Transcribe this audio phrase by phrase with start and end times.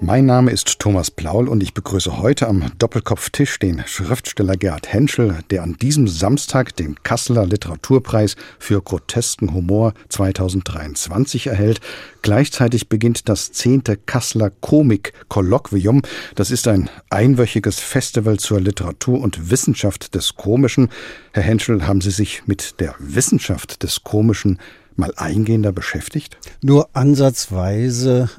[0.00, 5.38] mein Name ist Thomas Plaul und ich begrüße heute am Doppelkopftisch den Schriftsteller Gerhard Henschel,
[5.50, 11.80] der an diesem Samstag den Kasseler Literaturpreis für grotesken Humor 2023 erhält.
[12.22, 16.02] Gleichzeitig beginnt das zehnte Kasseler Komik-Kolloquium.
[16.34, 20.88] Das ist ein einwöchiges Festival zur Literatur und Wissenschaft des Komischen.
[21.32, 24.58] Herr Henschel, haben Sie sich mit der Wissenschaft des Komischen
[24.96, 26.36] mal eingehender beschäftigt?
[26.62, 28.30] Nur ansatzweise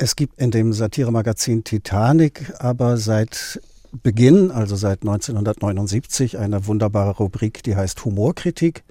[0.00, 3.60] es gibt in dem Satiremagazin Titanic aber seit
[4.02, 8.82] Beginn, also seit 1979, eine wunderbare Rubrik, die heißt Humorkritik.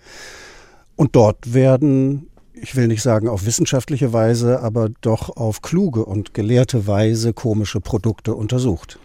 [0.96, 6.34] Und dort werden, ich will nicht sagen auf wissenschaftliche Weise, aber doch auf kluge und
[6.34, 9.00] gelehrte Weise komische Produkte untersucht.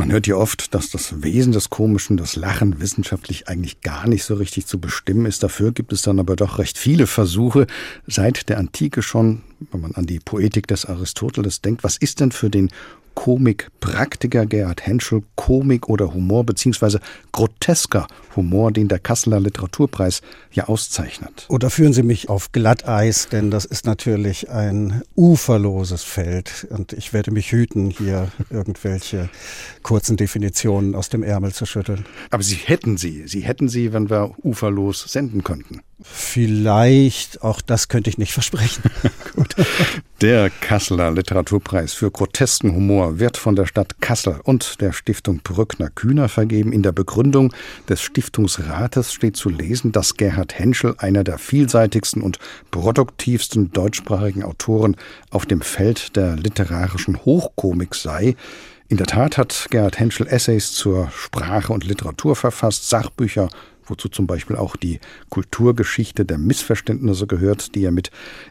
[0.00, 4.24] Man hört ja oft, dass das Wesen des Komischen, das Lachen, wissenschaftlich eigentlich gar nicht
[4.24, 5.42] so richtig zu bestimmen ist.
[5.42, 7.66] Dafür gibt es dann aber doch recht viele Versuche,
[8.06, 11.84] seit der Antike schon, wenn man an die Poetik des Aristoteles denkt.
[11.84, 12.70] Was ist denn für den
[13.12, 17.00] Komikpraktiker Gerhard Henschel Komik oder Humor beziehungsweise
[17.32, 21.46] grotesker Humor, den der Kasseler Literaturpreis ja auszeichnet.
[21.48, 27.12] Oder führen Sie mich auf Glatteis, denn das ist natürlich ein uferloses Feld und ich
[27.12, 29.28] werde mich hüten, hier irgendwelche
[29.82, 32.04] kurzen Definitionen aus dem Ärmel zu schütteln.
[32.30, 35.82] Aber Sie hätten sie, Sie hätten sie, wenn wir uferlos senden könnten.
[36.02, 38.82] Vielleicht, auch das könnte ich nicht versprechen.
[39.36, 39.54] Gut.
[40.22, 45.90] Der Kasseler Literaturpreis für grotesken Humor wird von der Stadt Kassel und der Stiftung Brückner
[45.90, 46.72] Kühner vergeben.
[46.72, 47.52] In der Begründung
[47.88, 52.38] des Stiftungsrates steht zu lesen, dass Gerhard Henschel einer der vielseitigsten und
[52.70, 54.96] produktivsten deutschsprachigen Autoren
[55.30, 58.36] auf dem Feld der literarischen Hochkomik sei.
[58.88, 63.48] In der Tat hat Gerhard Henschel Essays zur Sprache und Literatur verfasst, Sachbücher
[63.90, 68.10] wozu zum Beispiel auch die Kulturgeschichte der Missverständnisse gehört, die er mit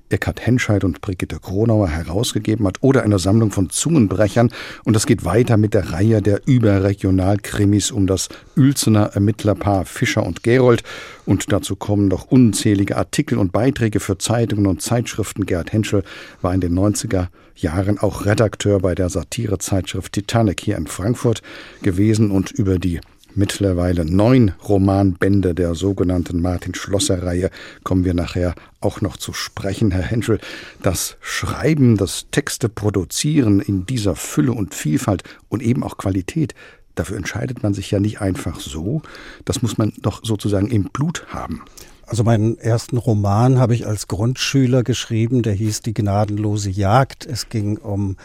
[0.10, 4.52] Eckhard Henscheid und Brigitte Kronauer herausgegeben hat, oder eine Sammlung von Zungenbrechern.
[4.84, 10.44] Und das geht weiter mit der Reihe der Überregionalkrimis um das Uelzener Ermittlerpaar Fischer und
[10.44, 10.84] Gerold.
[11.26, 15.46] Und dazu kommen noch unzählige Artikel und Beiträge für Zeitungen und Zeitschriften.
[15.46, 16.04] Gerhard Henschel
[16.42, 21.42] war in den 90er Jahren auch Redakteur bei der Satirezeitschrift Titanic hier in Frankfurt
[21.82, 23.02] gewesen und über die
[23.36, 27.50] mittlerweile neun Romanbände der sogenannten Martin-Schlosser-Reihe
[27.84, 30.40] kommen wir nachher auch noch zu sprechen, Herr Henschel.
[30.82, 36.56] Das Schreiben, das Texte produzieren in dieser Fülle und Vielfalt und eben auch Qualität,
[36.96, 39.02] dafür entscheidet man sich ja nicht einfach so.
[39.46, 41.62] Das muss man doch sozusagen im Blut haben.
[42.10, 47.28] Also meinen ersten Roman habe ich als Grundschüler geschrieben, der hieß Die gnadenlose Jagd.
[47.28, 48.18] Es ging um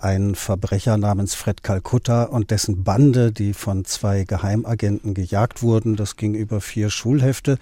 [0.00, 5.96] einen Verbrecher namens Fred Calcutta und dessen Bande, die von zwei Geheimagenten gejagt wurden.
[5.96, 7.58] Das ging über vier Schulhefte.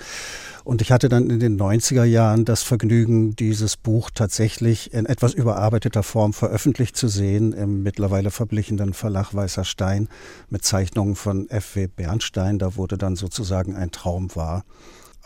[0.64, 5.34] Und ich hatte dann in den 90er Jahren das Vergnügen, dieses Buch tatsächlich in etwas
[5.34, 10.08] überarbeiteter Form veröffentlicht zu sehen im mittlerweile verblichenen Verlag Weißer Stein
[10.50, 11.86] mit Zeichnungen von F.W.
[11.86, 12.58] Bernstein.
[12.58, 14.64] Da wurde dann sozusagen ein Traum wahr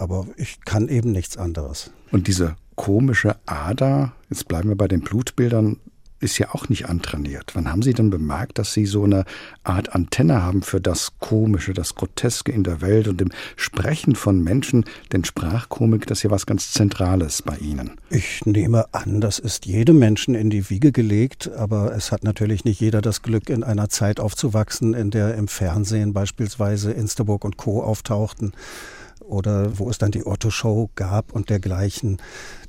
[0.01, 1.91] aber ich kann eben nichts anderes.
[2.11, 5.77] Und diese komische Ader, jetzt bleiben wir bei den Blutbildern,
[6.21, 7.55] ist ja auch nicht antrainiert.
[7.55, 9.25] Wann haben Sie denn bemerkt, dass Sie so eine
[9.65, 14.43] Art Antenne haben für das Komische, das Groteske in der Welt und im Sprechen von
[14.43, 14.85] Menschen?
[15.13, 17.93] Denn Sprachkomik, das ist ja was ganz Zentrales bei Ihnen.
[18.11, 22.65] Ich nehme an, das ist jedem Menschen in die Wiege gelegt, aber es hat natürlich
[22.65, 27.57] nicht jeder das Glück, in einer Zeit aufzuwachsen, in der im Fernsehen beispielsweise Insterburg und
[27.57, 27.83] Co.
[27.83, 28.53] auftauchten
[29.31, 32.19] oder wo es dann die Otto-Show gab und dergleichen.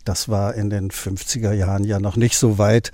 [0.05, 2.91] Das war in den 50er Jahren ja noch nicht so weit.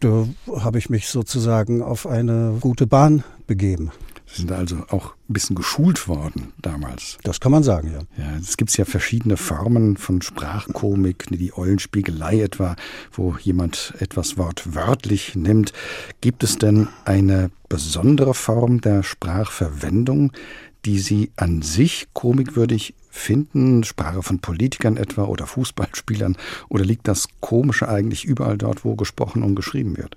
[0.00, 3.90] Da habe ich mich sozusagen auf eine gute Bahn begeben.
[4.26, 7.16] Sie sind also auch ein bisschen geschult worden damals.
[7.22, 8.24] Das kann man sagen, ja.
[8.24, 12.76] Ja, es gibt ja verschiedene Formen von Sprachkomik, die Eulenspiegelei etwa,
[13.12, 15.72] wo jemand etwas wortwörtlich nimmt.
[16.20, 20.32] Gibt es denn eine besondere Form der Sprachverwendung,
[20.84, 26.36] die Sie an sich komikwürdig finden, Sprache von Politikern etwa oder Fußballspielern,
[26.68, 30.16] oder liegt das Komische eigentlich überall dort, wo gesprochen und geschrieben wird?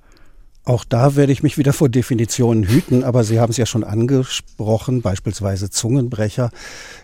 [0.65, 3.83] Auch da werde ich mich wieder vor Definitionen hüten, aber Sie haben es ja schon
[3.83, 6.51] angesprochen, beispielsweise Zungenbrecher.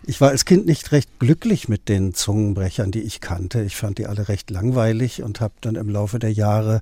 [0.05, 3.63] Ich war als Kind nicht recht glücklich mit den Zungenbrechern, die ich kannte.
[3.63, 6.81] Ich fand die alle recht langweilig und habe dann im Laufe der Jahre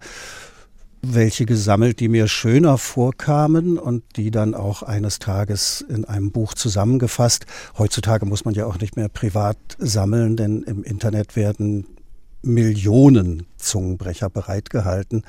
[1.05, 6.53] welche gesammelt, die mir schöner vorkamen und die dann auch eines Tages in einem Buch
[6.53, 7.45] zusammengefasst.
[7.77, 11.85] Heutzutage muss man ja auch nicht mehr privat sammeln, denn im Internet werden
[12.41, 15.23] Millionen Zungenbrecher bereitgehalten.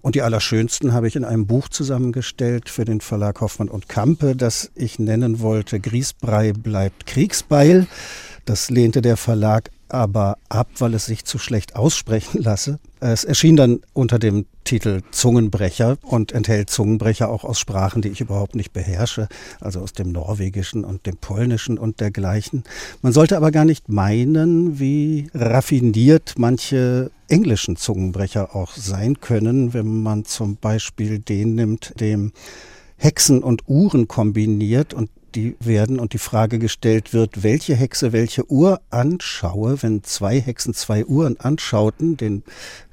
[0.00, 4.36] Und die allerschönsten habe ich in einem Buch zusammengestellt für den Verlag Hoffmann und Kampe,
[4.36, 7.86] das ich nennen wollte Griesbrei bleibt Kriegsbeil.
[8.44, 12.78] Das lehnte der Verlag aber ab, weil es sich zu schlecht aussprechen lasse.
[13.00, 18.20] Es erschien dann unter dem Titel Zungenbrecher und enthält Zungenbrecher auch aus Sprachen, die ich
[18.20, 19.28] überhaupt nicht beherrsche,
[19.60, 22.64] also aus dem Norwegischen und dem Polnischen und dergleichen.
[23.02, 30.02] Man sollte aber gar nicht meinen, wie raffiniert manche englischen Zungenbrecher auch sein können, wenn
[30.02, 32.32] man zum Beispiel den nimmt, dem
[32.96, 38.50] Hexen und Uhren kombiniert und die werden und die Frage gestellt wird, welche Hexe welche
[38.50, 42.42] Uhr anschaue, wenn zwei Hexen zwei Uhren anschauten, den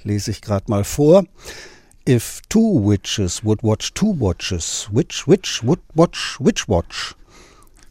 [0.04, 1.26] lese ich gerade mal vor.
[2.08, 7.16] If two witches would watch two watches, which witch would watch which watch?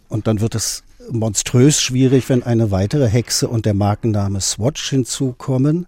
[0.08, 5.86] Und dann wird es monströs schwierig, wenn eine weitere Hexe und der Markenname Swatch hinzukommen.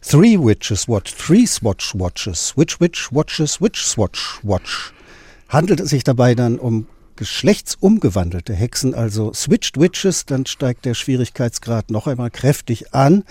[0.00, 4.92] Three witches watch three Swatch watches, which witch watches which Swatch watch?
[5.48, 6.86] Handelt es sich dabei dann um
[7.20, 13.24] geschlechtsumgewandelte Hexen, also Switched Witches, dann steigt der Schwierigkeitsgrad noch einmal kräftig an.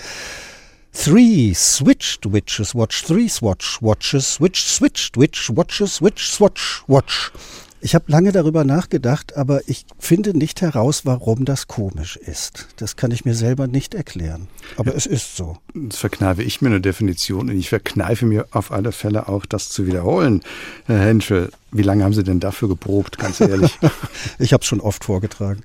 [0.94, 7.32] Three switched witches watch three swatch watches, which switched witch watches, which swatch watch.
[7.82, 12.68] Ich habe lange darüber nachgedacht, aber ich finde nicht heraus, warum das komisch ist.
[12.76, 14.48] Das kann ich mir selber nicht erklären.
[14.76, 15.58] Aber ja, es ist so.
[15.74, 19.70] Das verkneife ich mir eine Definition und ich verkneife mir auf alle Fälle auch, das
[19.70, 20.42] zu wiederholen.
[20.88, 23.78] Herr Henschel, wie lange haben Sie denn dafür geprobt, ganz ehrlich?
[24.40, 25.62] ich habe es schon oft vorgetragen.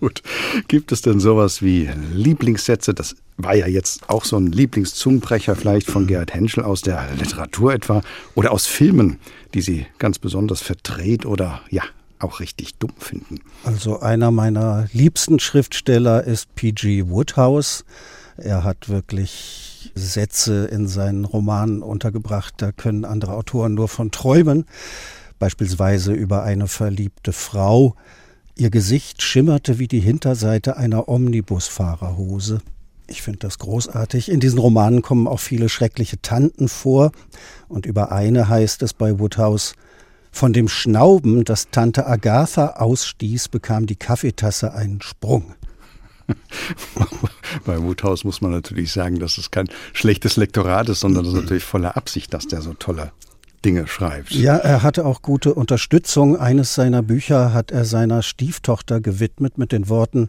[0.00, 0.22] Gut.
[0.66, 2.94] Gibt es denn sowas wie Lieblingssätze?
[2.94, 7.74] Das war ja jetzt auch so ein Lieblingszungenbrecher vielleicht von Gerhard Henschel aus der Literatur
[7.74, 8.02] etwa
[8.34, 9.18] oder aus Filmen,
[9.54, 11.82] die Sie ganz besonders verdreht oder ja,
[12.18, 13.38] auch richtig dumm finden.
[13.64, 17.08] Also einer meiner liebsten Schriftsteller ist P.G.
[17.08, 17.84] Woodhouse.
[18.36, 24.64] Er hat wirklich Sätze in seinen Romanen untergebracht, da können andere Autoren nur von träumen.
[25.38, 27.94] Beispielsweise über eine verliebte Frau.
[28.56, 32.60] Ihr Gesicht schimmerte wie die Hinterseite einer Omnibusfahrerhose.
[33.06, 34.30] Ich finde das großartig.
[34.30, 37.12] In diesen Romanen kommen auch viele schreckliche Tanten vor.
[37.68, 39.74] Und über eine heißt es bei Woodhouse,
[40.30, 45.54] von dem Schnauben, das Tante Agatha ausstieß, bekam die Kaffeetasse einen Sprung.
[47.64, 51.40] Bei Woodhouse muss man natürlich sagen, dass es kein schlechtes Lektorat ist, sondern das ist
[51.40, 53.12] natürlich voller Absicht, dass der so tolle
[53.64, 54.32] Dinge schreibt.
[54.32, 56.36] Ja, er hatte auch gute Unterstützung.
[56.36, 60.28] Eines seiner Bücher hat er seiner Stieftochter gewidmet mit den Worten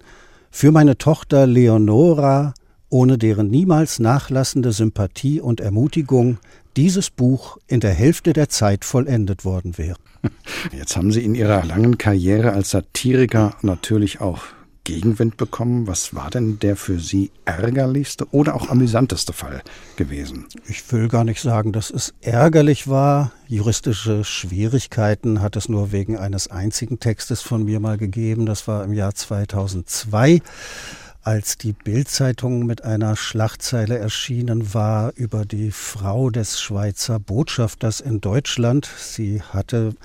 [0.52, 2.54] Für meine Tochter Leonora
[2.90, 6.38] ohne deren niemals nachlassende Sympathie und Ermutigung
[6.76, 9.98] dieses Buch in der Hälfte der Zeit vollendet worden wäre.
[10.72, 14.42] Jetzt haben Sie in Ihrer langen Karriere als Satiriker natürlich auch
[14.86, 15.88] Gegenwind bekommen.
[15.88, 19.62] Was war denn der für Sie ärgerlichste oder auch amüsanteste Fall
[19.98, 20.46] gewesen?
[20.68, 23.32] Ich will gar nicht sagen, dass es ärgerlich war.
[23.48, 28.46] Juristische Schwierigkeiten hat es nur wegen eines einzigen Textes von mir mal gegeben.
[28.46, 30.42] Das war im Jahr 2002
[31.26, 38.22] als die Bildzeitung mit einer Schlagzeile erschienen war über die Frau des Schweizer Botschafters in
[38.22, 38.88] Deutschland.
[38.98, 39.96] Sie hatte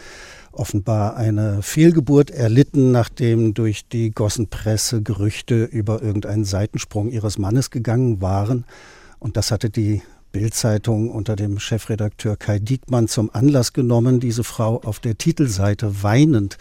[0.51, 8.23] offenbar eine Fehlgeburt erlitten, nachdem durch die Gossenpresse Gerüchte über irgendeinen Seitensprung ihres Mannes gegangen
[8.23, 8.65] waren.
[9.19, 10.01] Und das hatte die
[10.33, 16.57] Bildzeitung unter dem Chefredakteur Kai Diekmann zum Anlass genommen, diese Frau auf der Titelseite weinend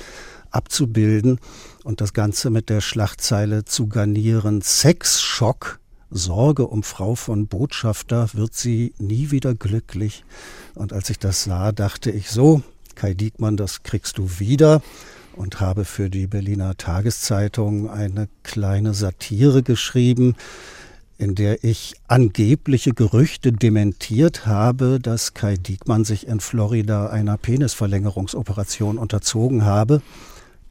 [0.52, 1.40] abzubilden
[1.84, 4.62] und das Ganze mit der Schlagzeile zu garnieren.
[4.62, 5.80] Sexschock,
[6.10, 10.24] Sorge um Frau von Botschafter, wird sie nie wieder glücklich.
[10.76, 12.64] Und als ich das sah, dachte ich so,
[12.96, 14.82] Kai Diekmann, das kriegst du wieder
[15.40, 20.36] und habe für die Berliner Tageszeitung eine kleine Satire geschrieben,
[21.18, 28.98] in der ich angebliche Gerüchte dementiert habe, dass Kai Diekmann sich in Florida einer Penisverlängerungsoperation
[28.98, 30.02] unterzogen habe.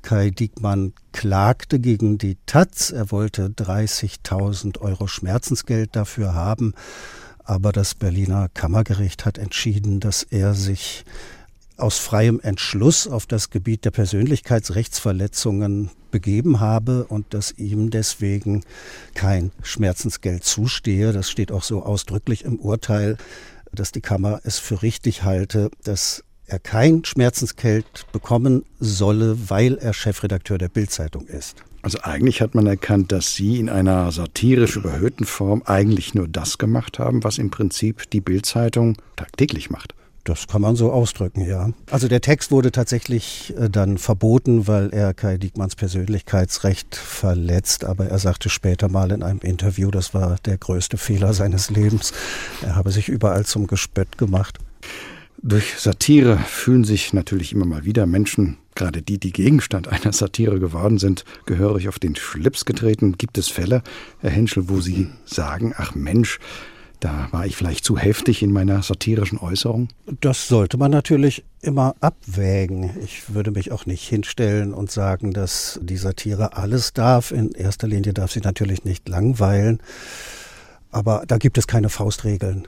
[0.08, 2.92] Kai Diekmann klagte gegen die Taz.
[2.92, 6.72] Er wollte 30.000 Euro Schmerzensgeld dafür haben.
[7.44, 11.04] Aber das Berliner Kammergericht hat entschieden, dass er sich
[11.76, 18.64] aus freiem Entschluss auf das Gebiet der Persönlichkeitsrechtsverletzungen begeben habe und dass ihm deswegen
[19.12, 21.12] kein Schmerzensgeld zustehe.
[21.12, 23.18] Das steht auch so ausdrücklich im Urteil,
[23.72, 29.92] dass die Kammer es für richtig halte, dass er kein Schmerzensgeld bekommen solle, weil er
[29.92, 31.62] Chefredakteur der Bildzeitung ist.
[31.82, 36.58] Also eigentlich hat man erkannt, dass Sie in einer satirisch überhöhten Form eigentlich nur das
[36.58, 39.94] gemacht haben, was im Prinzip die Bildzeitung tagtäglich macht.
[40.24, 41.70] Das kann man so ausdrücken, ja.
[41.90, 47.84] Also der Text wurde tatsächlich äh, dann verboten, weil er Kai Diekmanns Persönlichkeitsrecht verletzt.
[47.84, 52.12] Aber er sagte später mal in einem Interview, das war der größte Fehler seines Lebens.
[52.60, 54.58] Er habe sich überall zum Gespött gemacht.
[55.40, 60.58] Durch Satire fühlen sich natürlich immer mal wieder Menschen, gerade die, die Gegenstand einer Satire
[60.58, 63.16] geworden sind, gehörig auf den Schlips getreten.
[63.18, 63.82] Gibt es Fälle,
[64.18, 66.40] Herr Henschel, wo Sie sagen, ach Mensch,
[66.98, 69.88] da war ich vielleicht zu heftig in meiner satirischen Äußerung?
[70.20, 72.90] Das sollte man natürlich immer abwägen.
[73.04, 77.30] Ich würde mich auch nicht hinstellen und sagen, dass die Satire alles darf.
[77.30, 79.78] In erster Linie darf sie natürlich nicht langweilen.
[80.90, 82.66] Aber da gibt es keine Faustregeln.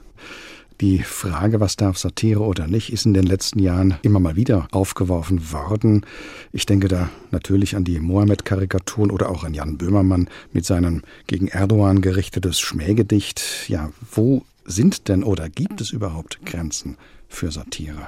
[0.81, 4.67] Die Frage, was darf Satire oder nicht, ist in den letzten Jahren immer mal wieder
[4.71, 6.07] aufgeworfen worden.
[6.51, 11.49] Ich denke da natürlich an die Mohammed-Karikaturen oder auch an Jan Böhmermann mit seinem gegen
[11.49, 13.43] Erdogan gerichtetes Schmähgedicht.
[13.67, 16.97] Ja, wo sind denn oder gibt es überhaupt Grenzen
[17.29, 18.07] für Satire?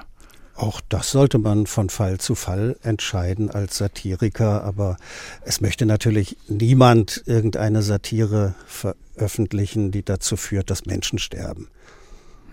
[0.55, 4.97] Auch das sollte man von Fall zu Fall entscheiden als Satiriker, aber
[5.45, 11.67] es möchte natürlich niemand irgendeine Satire veröffentlichen, die dazu führt, dass Menschen sterben.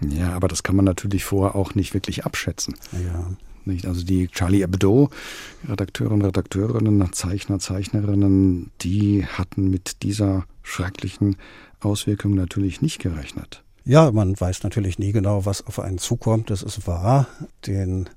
[0.00, 2.74] Ja, aber das kann man natürlich vorher auch nicht wirklich abschätzen.
[2.92, 3.30] Ja.
[3.64, 3.86] Nicht?
[3.86, 5.10] Also die Charlie Hebdo,
[5.68, 11.36] Redakteurinnen, Redakteurinnen, Zeichner, Zeichnerinnen, die hatten mit dieser schrecklichen
[11.80, 13.62] Auswirkung natürlich nicht gerechnet.
[13.84, 16.50] Ja, man weiß natürlich nie genau, was auf einen zukommt.
[16.50, 17.26] Das ist wahr.
[17.66, 18.08] Den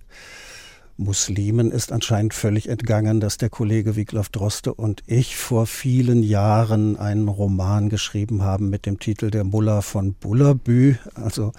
[0.98, 6.98] Muslimen ist anscheinend völlig entgangen, dass der Kollege Wiglaf Droste und ich vor vielen Jahren
[6.98, 10.96] einen Roman geschrieben haben mit dem Titel Der Mullah von Bullabü.
[11.16, 11.52] Also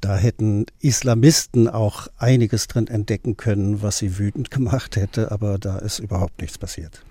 [0.00, 5.78] da hätten Islamisten auch einiges drin entdecken können, was sie wütend gemacht hätte, aber da
[5.78, 7.04] ist überhaupt nichts passiert.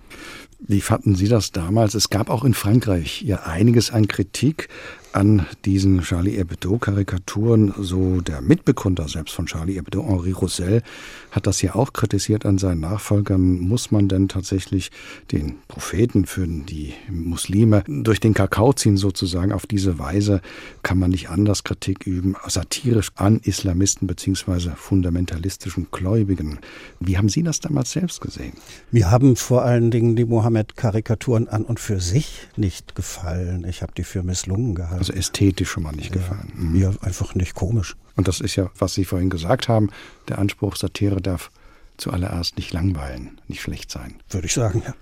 [0.60, 1.94] Wie fanden Sie das damals?
[1.94, 4.68] Es gab auch in Frankreich ja einiges an Kritik
[5.12, 7.74] an diesen Charlie Hebdo-Karikaturen.
[7.78, 10.82] So der Mitbegründer selbst von Charlie Hebdo, Henri Roussel,
[11.30, 13.60] hat das ja auch kritisiert an seinen Nachfolgern.
[13.60, 14.90] Muss man denn tatsächlich
[15.30, 19.52] den Propheten für die Muslime durch den Kakao ziehen sozusagen?
[19.52, 20.40] Auf diese Weise
[20.82, 26.58] kann man nicht anders Kritik üben, satirisch an Islamisten beziehungsweise fundamentalistischen Gläubigen.
[27.00, 28.52] Wie haben Sie das damals selbst gesehen?
[28.90, 33.64] Mir haben vor allen Dingen die Mohammed-Karikaturen an und für sich nicht gefallen.
[33.68, 34.98] Ich habe die für misslungen gehalten.
[34.98, 36.52] Also ästhetisch schon mal nicht ja, gefallen.
[36.54, 36.72] Mhm.
[36.72, 37.96] Mir einfach nicht komisch.
[38.16, 39.90] Und das ist ja, was Sie vorhin gesagt haben,
[40.28, 41.50] der Anspruch, Satire darf
[41.96, 44.16] zuallererst nicht langweilen, nicht schlecht sein.
[44.28, 44.94] Würde ich sagen, ja.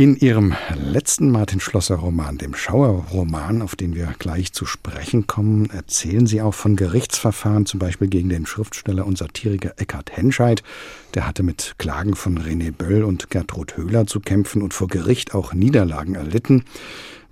[0.00, 5.68] In ihrem letzten Martin Schlosser Roman, dem Schauerroman, auf den wir gleich zu sprechen kommen,
[5.68, 10.62] erzählen Sie auch von Gerichtsverfahren, zum Beispiel gegen den Schriftsteller und Satiriker Eckhard Henscheid.
[11.12, 15.34] Der hatte mit Klagen von René Böll und Gertrud Höhler zu kämpfen und vor Gericht
[15.34, 16.64] auch Niederlagen erlitten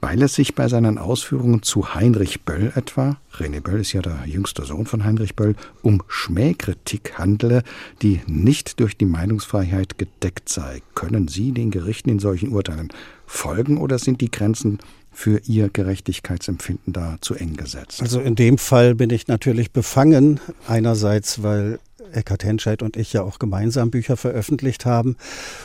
[0.01, 4.19] weil es sich bei seinen Ausführungen zu Heinrich Böll etwa, René Böll ist ja der
[4.27, 7.63] jüngste Sohn von Heinrich Böll, um Schmähkritik handele,
[8.03, 10.83] die nicht durch die Meinungsfreiheit gedeckt sei.
[10.95, 12.89] Können Sie den Gerichten in solchen Urteilen
[13.27, 14.79] folgen oder sind die Grenzen
[15.11, 18.01] für Ihr Gerechtigkeitsempfinden da zu eng gesetzt?
[18.01, 20.39] Also in dem Fall bin ich natürlich befangen.
[20.69, 21.81] Einerseits, weil
[22.13, 25.17] Eckhard Henscheid und ich ja auch gemeinsam Bücher veröffentlicht haben.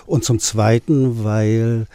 [0.05, 1.87] Und zum Zweiten, weil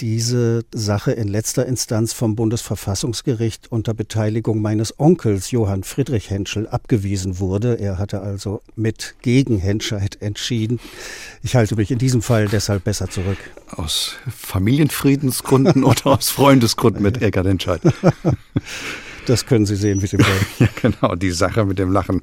[0.00, 7.38] diese Sache in letzter Instanz vom Bundesverfassungsgericht unter Beteiligung meines Onkels Johann Friedrich Henschel abgewiesen
[7.38, 7.78] wurde.
[7.78, 10.80] Er hatte also mit gegen Henscheid entschieden.
[11.42, 13.38] Ich halte mich in diesem Fall deshalb besser zurück.
[13.70, 17.80] Aus Familienfriedensgründen oder aus Freundesgründen mit Eckhard Henscheid?
[19.26, 20.46] Das können Sie sehen, wie Sie wollen.
[20.58, 21.14] ja, genau.
[21.14, 22.22] Die Sache mit dem Lachen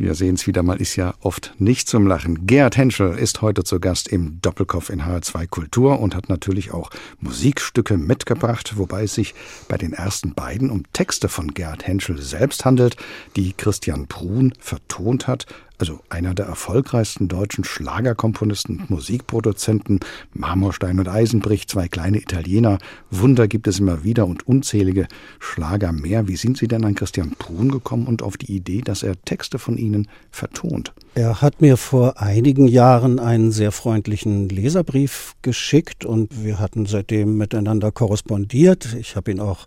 [0.00, 2.46] wir sehen es wieder mal, ist ja oft nicht zum Lachen.
[2.46, 6.90] Gerhard Henschel ist heute zu Gast im Doppelkopf in HR2 Kultur und hat natürlich auch
[7.20, 9.34] Musikstücke mitgebracht, wobei es sich
[9.68, 12.96] bei den ersten beiden um Texte von Gerhard Henschel selbst handelt,
[13.36, 15.46] die Christian Brun vertont hat
[15.80, 20.00] also einer der erfolgreichsten deutschen Schlagerkomponisten und Musikproduzenten,
[20.34, 22.78] Marmorstein und Eisenbrich, zwei kleine Italiener.
[23.10, 25.08] Wunder gibt es immer wieder und unzählige
[25.38, 26.28] Schlager mehr.
[26.28, 29.58] Wie sind Sie denn an Christian Brun gekommen und auf die Idee, dass er Texte
[29.58, 30.92] von Ihnen vertont?
[31.14, 37.36] Er hat mir vor einigen Jahren einen sehr freundlichen Leserbrief geschickt und wir hatten seitdem
[37.38, 38.94] miteinander korrespondiert.
[39.00, 39.66] Ich habe ihn auch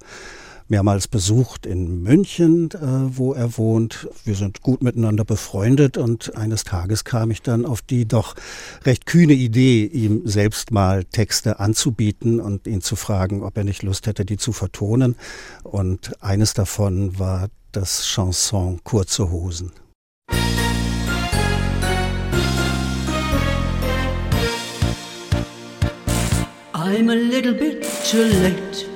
[0.67, 2.77] mehrmals besucht in München, äh,
[3.17, 4.07] wo er wohnt.
[4.25, 8.35] Wir sind gut miteinander befreundet und eines Tages kam ich dann auf die doch
[8.85, 13.83] recht kühne Idee, ihm selbst mal Texte anzubieten und ihn zu fragen, ob er nicht
[13.83, 15.15] Lust hätte, die zu vertonen.
[15.63, 19.71] Und eines davon war das Chanson Kurze Hosen.
[26.73, 28.92] I'm a little bit too late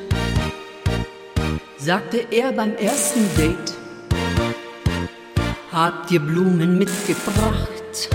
[1.87, 3.73] sagte er beim ersten Date.
[5.71, 8.09] habt ihr Blumen mitgebracht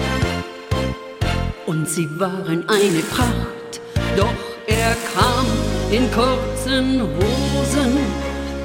[1.64, 3.80] und sie waren eine Pracht.
[4.14, 5.46] Doch er kam
[5.90, 7.96] in kurzen Hosen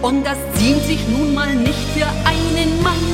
[0.02, 3.06] und das ziemt sich nun mal nicht für einen Mann.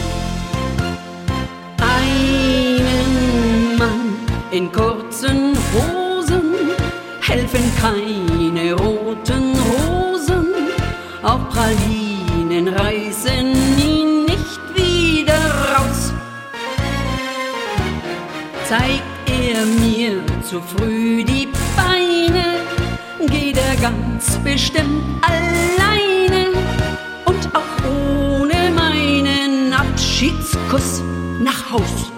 [1.96, 4.16] Einen Mann
[4.50, 6.56] in kurzen Hosen
[7.22, 9.93] helfen keine roten Rosen,
[11.24, 15.40] auch Pralinen reißen ihn nicht wieder
[15.74, 16.14] raus.
[18.68, 22.60] Zeigt er mir zu früh die Beine,
[23.28, 26.50] geht er ganz bestimmt alleine
[27.26, 31.02] und auch ohne meinen Abschiedskuss
[31.42, 32.12] nach Haus.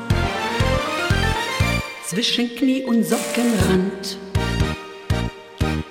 [2.07, 4.17] Zwischen Knie und Sockenrand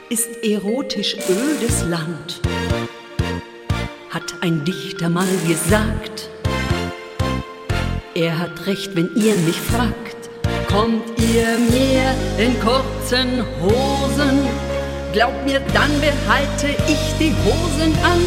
[0.09, 2.41] ist erotisch ödes Land,
[4.15, 6.31] hat ein Dichter mal gesagt.
[8.15, 10.31] Er hat recht, wenn ihr mich fragt,
[10.71, 14.39] kommt ihr mir in kurzen Hosen,
[15.13, 18.21] glaubt mir, dann behalte ich die Hosen an.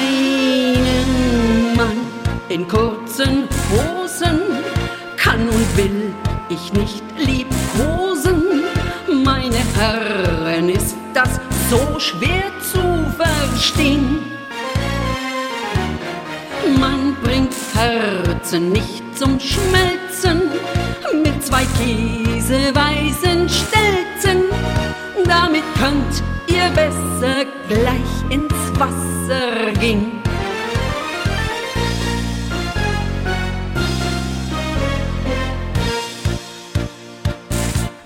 [0.00, 2.06] Einen Mann
[2.48, 4.40] in kurzen Hosen
[5.18, 6.14] kann und will
[6.48, 8.64] ich nicht liebkosen.
[9.22, 11.38] Meine Herren, ist das
[11.68, 12.53] so schwer
[13.64, 14.20] verstehen?
[16.78, 20.42] Man bringt Herzen nicht zum Schmelzen
[21.22, 24.44] mit zwei käseweißen Stelzen.
[25.24, 30.12] Damit könnt ihr besser gleich ins Wasser gehen.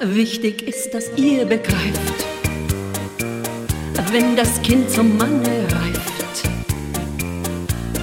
[0.01, 2.25] Wichtig ist, dass ihr begreift,
[4.13, 6.49] wenn das Kind zum Manne reift,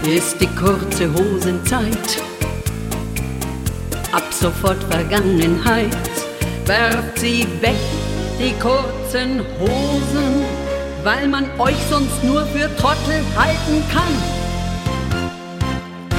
[0.05, 2.21] ist die kurze Hosenzeit
[4.12, 5.95] ab sofort Vergangenheit.
[6.65, 7.75] Werft sie weg,
[8.39, 10.45] die kurzen Hosen,
[11.03, 14.15] weil man euch sonst nur für Trottel halten kann.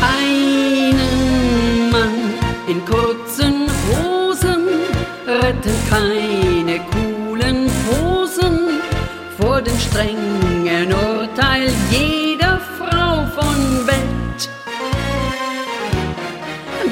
[0.02, 2.34] Einen Mann
[2.68, 4.66] in kurzen Hosen
[5.26, 7.15] retten keine Posen
[9.56, 14.50] vor dem strengen Urteil jeder Frau von Welt.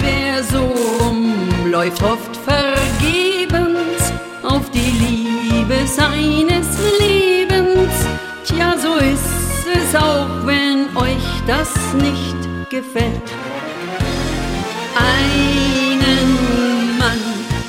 [0.01, 0.73] Wer so
[1.05, 6.67] rumläuft, hofft vergebens auf die Liebe seines
[7.01, 7.93] Lebens.
[8.47, 13.29] Tja, so ist es auch, wenn euch das nicht gefällt.
[14.97, 16.39] Einen
[16.99, 17.21] Mann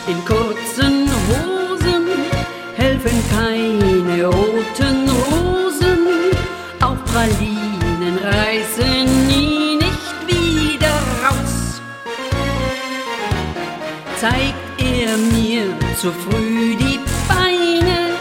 [0.07, 0.34] in Hosen
[3.05, 6.07] helfen keine roten Rosen,
[6.81, 11.81] auch Pralinen reißen nie nicht wieder raus.
[14.17, 15.65] Zeigt er mir
[15.95, 18.15] zu früh die Beine,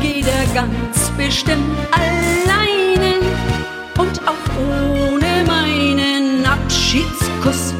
[0.00, 3.20] geht er ganz bestimmt alleine
[3.98, 7.74] und auch ohne meinen Abschiedskuss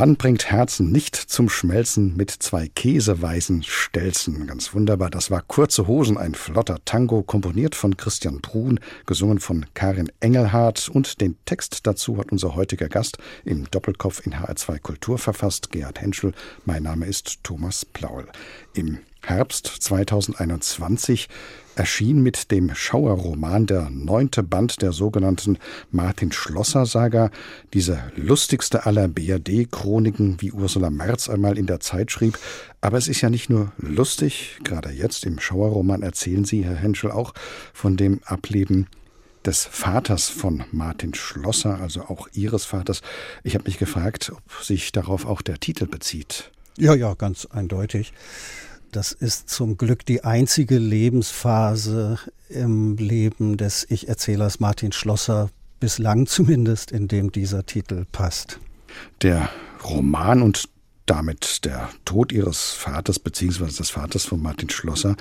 [0.00, 4.46] Man bringt Herzen nicht zum Schmelzen mit zwei käseweißen Stelzen.
[4.46, 5.10] Ganz wunderbar.
[5.10, 10.88] Das war Kurze Hosen, ein flotter Tango, komponiert von Christian Brun, gesungen von Karin Engelhardt.
[10.88, 16.00] Und den Text dazu hat unser heutiger Gast im Doppelkopf in HR2 Kultur verfasst, Gerhard
[16.00, 16.32] Henschel.
[16.64, 18.26] Mein Name ist Thomas Plaul.
[18.72, 21.28] Im Herbst 2021
[21.76, 25.58] erschien mit dem Schauerroman der neunte Band der sogenannten
[25.90, 27.30] Martin Schlosser Saga,
[27.72, 32.38] diese lustigste aller BRD-Chroniken, wie Ursula Merz einmal in der Zeit schrieb.
[32.80, 37.10] Aber es ist ja nicht nur lustig, gerade jetzt im Schauerroman erzählen Sie, Herr Henschel,
[37.10, 37.32] auch
[37.72, 38.86] von dem Ableben
[39.44, 43.00] des Vaters von Martin Schlosser, also auch Ihres Vaters.
[43.42, 46.50] Ich habe mich gefragt, ob sich darauf auch der Titel bezieht.
[46.76, 48.12] Ja, ja, ganz eindeutig.
[48.92, 56.90] Das ist zum Glück die einzige Lebensphase im Leben des Ich-Erzählers Martin Schlosser, bislang zumindest,
[56.90, 58.58] in dem dieser Titel passt.
[59.22, 59.48] Der
[59.84, 60.68] Roman und
[61.10, 65.16] damit der Tod ihres Vaters beziehungsweise des Vaters von Martin Schlosser,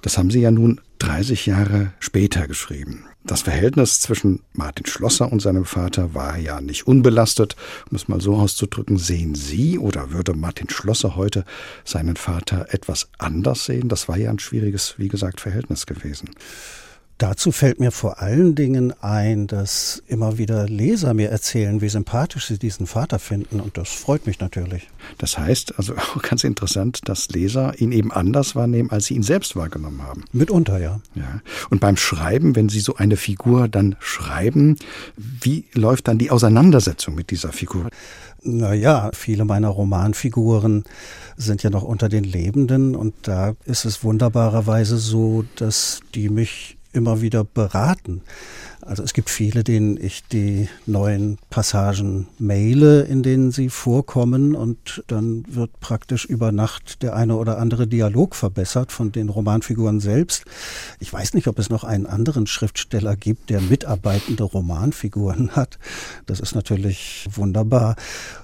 [0.00, 3.04] das haben Sie ja nun 30 Jahre später geschrieben.
[3.22, 7.54] Das Verhältnis zwischen Martin Schlosser und seinem Vater war ja nicht unbelastet,
[7.90, 8.96] um es mal so auszudrücken.
[8.96, 11.44] Sehen Sie oder würde Martin Schlosser heute
[11.84, 13.90] seinen Vater etwas anders sehen?
[13.90, 16.30] Das war ja ein schwieriges, wie gesagt, Verhältnis gewesen.
[17.20, 22.46] Dazu fällt mir vor allen Dingen ein, dass immer wieder Leser mir erzählen, wie sympathisch
[22.46, 23.60] sie diesen Vater finden.
[23.60, 24.88] Und das freut mich natürlich.
[25.18, 29.22] Das heißt, also auch ganz interessant, dass Leser ihn eben anders wahrnehmen, als sie ihn
[29.22, 30.24] selbst wahrgenommen haben.
[30.32, 31.02] Mitunter, ja.
[31.14, 31.42] Ja.
[31.68, 34.76] Und beim Schreiben, wenn Sie so eine Figur dann schreiben,
[35.18, 37.90] wie läuft dann die Auseinandersetzung mit dieser Figur?
[38.42, 40.84] Naja, viele meiner Romanfiguren
[41.36, 46.78] sind ja noch unter den Lebenden und da ist es wunderbarerweise so, dass die mich
[46.92, 48.22] immer wieder beraten.
[48.82, 55.04] Also es gibt viele, denen ich die neuen Passagen maile, in denen sie vorkommen und
[55.06, 60.44] dann wird praktisch über Nacht der eine oder andere Dialog verbessert von den Romanfiguren selbst.
[60.98, 65.78] Ich weiß nicht, ob es noch einen anderen Schriftsteller gibt, der mitarbeitende Romanfiguren hat.
[66.26, 67.96] Das ist natürlich wunderbar.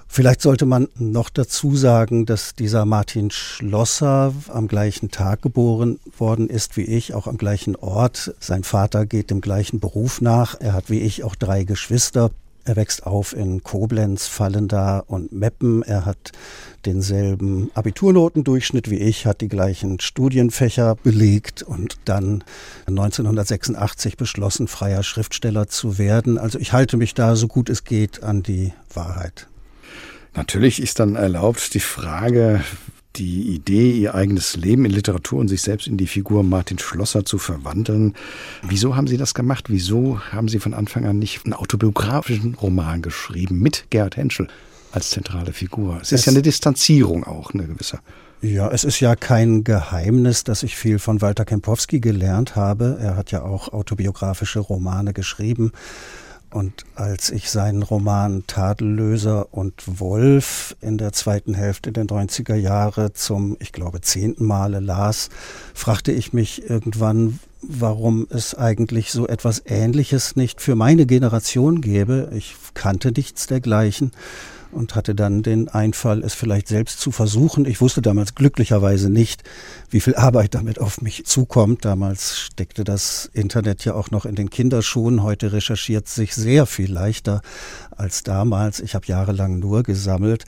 [0.07, 6.49] Vielleicht sollte man noch dazu sagen, dass dieser Martin Schlosser am gleichen Tag geboren worden
[6.49, 8.33] ist wie ich, auch am gleichen Ort.
[8.39, 10.59] Sein Vater geht dem gleichen Beruf nach.
[10.59, 12.31] Er hat wie ich auch drei Geschwister.
[12.67, 15.83] Er wächst auf in Koblenz, Fallenda und Meppen.
[15.83, 16.33] Er hat
[16.85, 22.43] denselben Abiturnotendurchschnitt wie ich, hat die gleichen Studienfächer belegt und dann
[22.87, 26.37] 1986 beschlossen, freier Schriftsteller zu werden.
[26.37, 29.47] Also ich halte mich da so gut es geht an die Wahrheit.
[30.37, 32.63] Natürlich ist dann erlaubt die Frage,
[33.15, 37.25] die Idee, ihr eigenes Leben in Literatur und sich selbst in die Figur Martin Schlosser
[37.25, 38.13] zu verwandeln.
[38.61, 39.65] Wieso haben Sie das gemacht?
[39.69, 44.47] Wieso haben Sie von Anfang an nicht einen autobiografischen Roman geschrieben mit Gerhard Henschel
[44.91, 45.97] als zentrale Figur?
[46.03, 47.99] Es, es ist ja eine Distanzierung auch, eine gewisse.
[48.39, 52.99] Ja, es ist ja kein Geheimnis, dass ich viel von Walter Kempowski gelernt habe.
[53.01, 55.71] Er hat ja auch autobiografische Romane geschrieben.
[56.49, 63.11] Und als ich seinen Roman Tadellöser und Wolf in der zweiten Hälfte der 90er Jahre
[63.13, 65.29] zum, ich glaube, zehnten Male las,
[65.73, 72.29] fragte ich mich irgendwann, warum es eigentlich so etwas Ähnliches nicht für meine Generation gäbe.
[72.33, 74.11] Ich kannte nichts dergleichen
[74.71, 77.65] und hatte dann den Einfall, es vielleicht selbst zu versuchen.
[77.65, 79.43] Ich wusste damals glücklicherweise nicht,
[79.89, 81.85] wie viel Arbeit damit auf mich zukommt.
[81.85, 85.23] Damals steckte das Internet ja auch noch in den Kinderschuhen.
[85.23, 87.41] Heute recherchiert sich sehr viel leichter
[87.91, 88.79] als damals.
[88.79, 90.45] Ich habe jahrelang nur gesammelt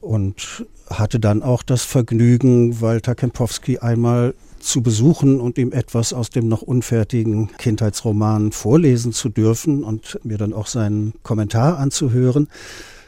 [0.00, 6.30] und hatte dann auch das Vergnügen, Walter Kempowski einmal zu besuchen und ihm etwas aus
[6.30, 12.48] dem noch unfertigen Kindheitsroman vorlesen zu dürfen und mir dann auch seinen Kommentar anzuhören.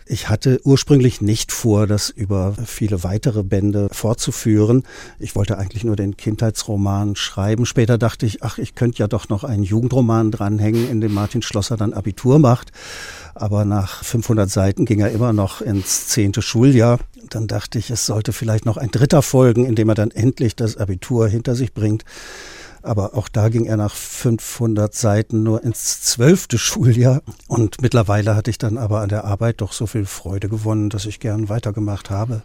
[0.07, 4.83] Ich hatte ursprünglich nicht vor, das über viele weitere Bände fortzuführen.
[5.19, 7.67] Ich wollte eigentlich nur den Kindheitsroman schreiben.
[7.67, 11.43] Später dachte ich, ach, ich könnte ja doch noch einen Jugendroman dranhängen, in dem Martin
[11.43, 12.73] Schlosser dann Abitur macht.
[13.35, 16.99] Aber nach 500 Seiten ging er immer noch ins zehnte Schuljahr.
[17.31, 20.57] Dann dachte ich, es sollte vielleicht noch ein dritter folgen, in dem er dann endlich
[20.57, 22.05] das Abitur hinter sich bringt.
[22.83, 27.23] Aber auch da ging er nach 500 Seiten nur ins zwölfte Schuljahr.
[27.49, 31.07] Und mittlerweile hatte ich dann aber an der Arbeit doch so viel Freude gewonnen, dass
[31.07, 32.42] ich gern weitergemacht habe.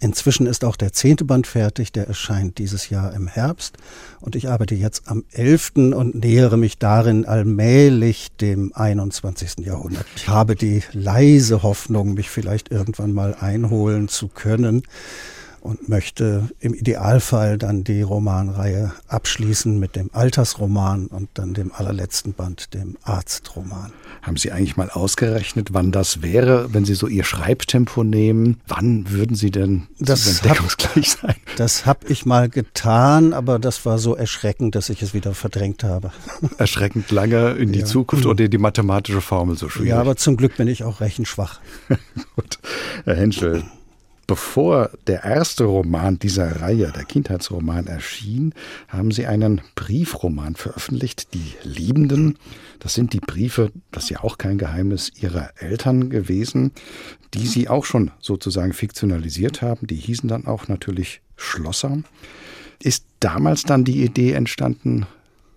[0.00, 3.78] Inzwischen ist auch der zehnte Band fertig, der erscheint dieses Jahr im Herbst.
[4.20, 9.64] Und ich arbeite jetzt am elften und nähere mich darin allmählich dem 21.
[9.64, 10.04] Jahrhundert.
[10.16, 14.82] Ich habe die leise Hoffnung, mich vielleicht irgendwann mal einholen zu können
[15.64, 22.34] und möchte im Idealfall dann die Romanreihe abschließen mit dem Altersroman und dann dem allerletzten
[22.34, 23.92] Band, dem Arztroman.
[24.20, 28.60] Haben Sie eigentlich mal ausgerechnet, wann das wäre, wenn Sie so Ihr Schreibtempo nehmen?
[28.68, 31.36] Wann würden Sie denn das deckungsgleich sein?
[31.56, 35.82] Das habe ich mal getan, aber das war so erschreckend, dass ich es wieder verdrängt
[35.82, 36.12] habe.
[36.58, 37.86] Erschreckend lange in die ja.
[37.86, 39.90] Zukunft oder die mathematische Formel so schwierig?
[39.90, 41.60] Ja, aber zum Glück bin ich auch rechenschwach.
[42.36, 42.58] Gut.
[43.04, 43.64] Herr Henschel,
[44.26, 48.54] Bevor der erste Roman dieser Reihe, der Kindheitsroman, erschien,
[48.88, 52.38] haben Sie einen Briefroman veröffentlicht, Die Liebenden.
[52.78, 56.72] Das sind die Briefe, das ist ja auch kein Geheimnis, Ihrer Eltern gewesen,
[57.34, 59.86] die Sie auch schon sozusagen fiktionalisiert haben.
[59.86, 61.98] Die hießen dann auch natürlich Schlosser.
[62.82, 65.06] Ist damals dann die Idee entstanden,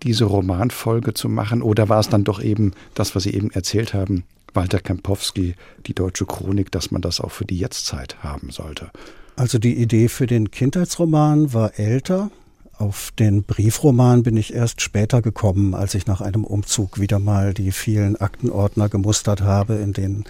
[0.02, 1.62] diese Romanfolge zu machen?
[1.62, 5.54] Oder war es dann doch eben das, was Sie eben erzählt haben, Walter Kempowski,
[5.86, 8.90] die deutsche Chronik, dass man das auch für die Jetztzeit haben sollte.
[9.36, 12.30] Also die Idee für den Kindheitsroman war älter.
[12.76, 17.54] Auf den Briefroman bin ich erst später gekommen, als ich nach einem Umzug wieder mal
[17.54, 20.24] die vielen Aktenordner gemustert habe, in denen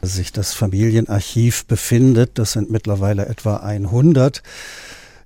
[0.00, 2.38] sich das Familienarchiv befindet.
[2.38, 4.42] Das sind mittlerweile etwa 100.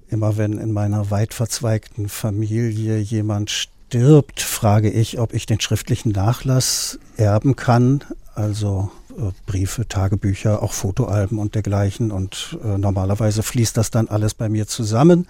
[0.09, 6.13] Immer wenn in meiner weit verzweigten Familie jemand stirbt, frage ich, ob ich den schriftlichen
[6.13, 8.05] Nachlass erben kann
[8.37, 12.11] also äh, Briefe, Tagebücher, auch Fotoalben und dergleichen.
[12.11, 15.27] Und äh, normalerweise fließt das dann alles bei mir zusammen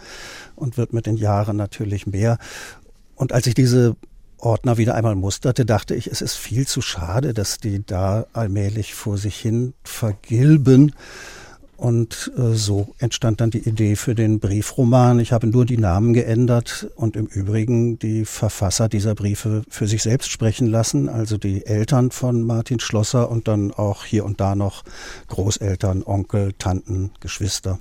[0.54, 2.38] und wird mit den Jahren natürlich mehr.
[3.14, 3.96] Und als ich diese
[4.38, 8.94] Ordner wieder einmal musterte, dachte ich, es ist viel zu schade, dass die da allmählich
[8.94, 10.92] vor sich hin vergilben.
[11.76, 15.18] Und äh, so entstand dann die Idee für den Briefroman.
[15.20, 20.02] Ich habe nur die Namen geändert und im Übrigen die Verfasser dieser Briefe für sich
[20.02, 24.54] selbst sprechen lassen, also die Eltern von Martin Schlosser und dann auch hier und da
[24.54, 24.84] noch
[25.28, 27.78] Großeltern, Onkel, Tanten, Geschwister.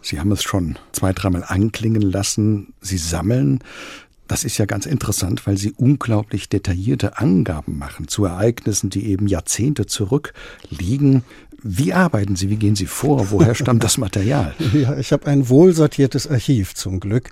[0.00, 2.72] Sie haben es schon zwei, dreimal anklingen lassen.
[2.80, 3.60] Sie sammeln.
[4.28, 9.26] Das ist ja ganz interessant, weil Sie unglaublich detaillierte Angaben machen zu Ereignissen, die eben
[9.26, 11.24] Jahrzehnte zurückliegen.
[11.62, 12.50] Wie arbeiten Sie?
[12.50, 13.30] Wie gehen Sie vor?
[13.30, 14.54] Woher stammt das Material?
[14.72, 17.30] ja, ich habe ein wohlsortiertes Archiv zum Glück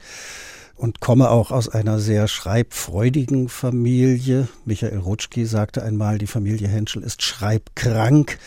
[0.74, 4.48] und komme auch aus einer sehr schreibfreudigen Familie.
[4.64, 8.38] Michael Rutschki sagte einmal, die Familie Henschel ist schreibkrank.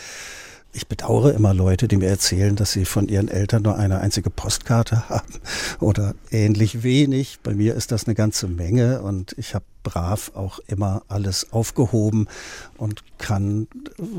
[0.72, 4.30] Ich bedauere immer Leute, die mir erzählen, dass sie von ihren Eltern nur eine einzige
[4.30, 5.34] Postkarte haben
[5.80, 7.40] oder ähnlich wenig.
[7.42, 12.28] Bei mir ist das eine ganze Menge und ich habe brav auch immer alles aufgehoben
[12.78, 13.68] und kann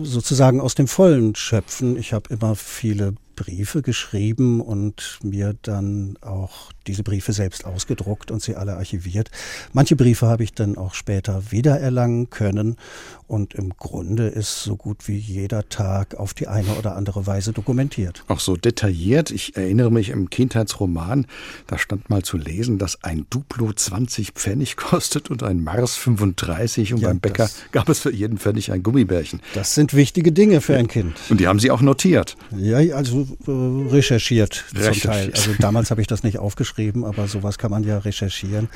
[0.02, 1.96] sozusagen aus dem Vollen schöpfen.
[1.96, 8.42] Ich habe immer viele Briefe geschrieben und mir dann auch diese Briefe selbst ausgedruckt und
[8.42, 9.30] sie alle archiviert.
[9.72, 12.76] Manche Briefe habe ich dann auch später wiedererlangen können
[13.28, 17.52] und im Grunde ist so gut wie jeder Tag auf die eine oder andere Weise
[17.52, 18.24] dokumentiert.
[18.26, 19.30] Auch so detailliert.
[19.30, 21.26] Ich erinnere mich im Kindheitsroman,
[21.68, 26.94] da stand mal zu lesen, dass ein Duplo 20 Pfennig kostet und ein Mars 35
[26.94, 29.40] und ja, beim Bäcker gab es für jeden Pfennig ein Gummibärchen.
[29.54, 31.16] Das sind wichtige Dinge für ein Kind.
[31.28, 32.36] Und die haben Sie auch notiert?
[32.56, 35.32] Ja, also äh, recherchiert, recherchiert zum Teil.
[35.32, 36.70] Also damals habe ich das nicht aufgeschrieben,
[37.04, 38.68] aber sowas kann man ja recherchieren.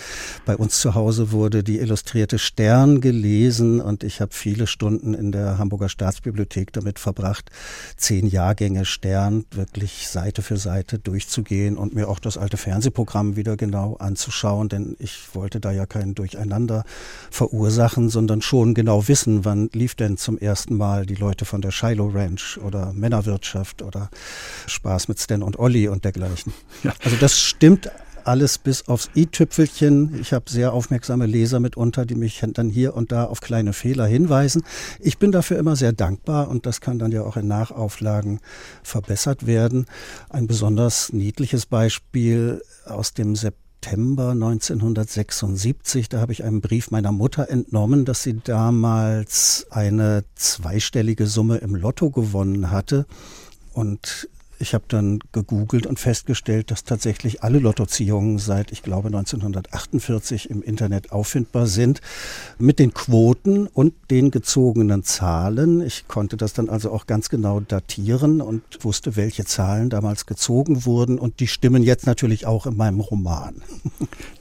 [0.45, 5.33] Bei uns zu Hause wurde die illustrierte Stern gelesen und ich habe viele Stunden in
[5.33, 7.51] der Hamburger Staatsbibliothek damit verbracht,
[7.97, 13.57] zehn Jahrgänge Stern wirklich Seite für Seite durchzugehen und mir auch das alte Fernsehprogramm wieder
[13.57, 16.85] genau anzuschauen, denn ich wollte da ja kein Durcheinander
[17.31, 21.71] verursachen, sondern schon genau wissen, wann lief denn zum ersten Mal die Leute von der
[21.71, 24.11] Shiloh Ranch oder Männerwirtschaft oder
[24.67, 26.53] Spaß mit Stan und Olli und dergleichen.
[26.83, 26.93] Ja.
[27.03, 27.91] Also das stimmt
[28.25, 30.21] alles bis aufs i-Tüpfelchen.
[30.21, 34.07] Ich habe sehr aufmerksame Leser mitunter, die mich dann hier und da auf kleine Fehler
[34.07, 34.63] hinweisen.
[35.01, 38.41] Ich bin dafür immer sehr dankbar und das kann dann ja auch in Nachauflagen
[38.83, 39.87] verbessert werden.
[40.29, 46.09] Ein besonders niedliches Beispiel aus dem September 1976.
[46.09, 51.75] Da habe ich einen Brief meiner Mutter entnommen, dass sie damals eine zweistellige Summe im
[51.75, 53.07] Lotto gewonnen hatte.
[53.73, 54.29] Und
[54.65, 60.63] ich habe dann gegoogelt und festgestellt, dass tatsächlich alle Lottoziehungen seit, ich glaube, 1948 im
[60.63, 62.01] Internet auffindbar sind,
[62.59, 65.83] mit den Quoten und den gezogenen Zahlen.
[65.83, 70.87] Ich konnte das dann also auch ganz genau datieren und wusste, welche Zahlen damals gezogen
[70.87, 73.57] wurden und die stimmen jetzt natürlich auch in meinem Roman.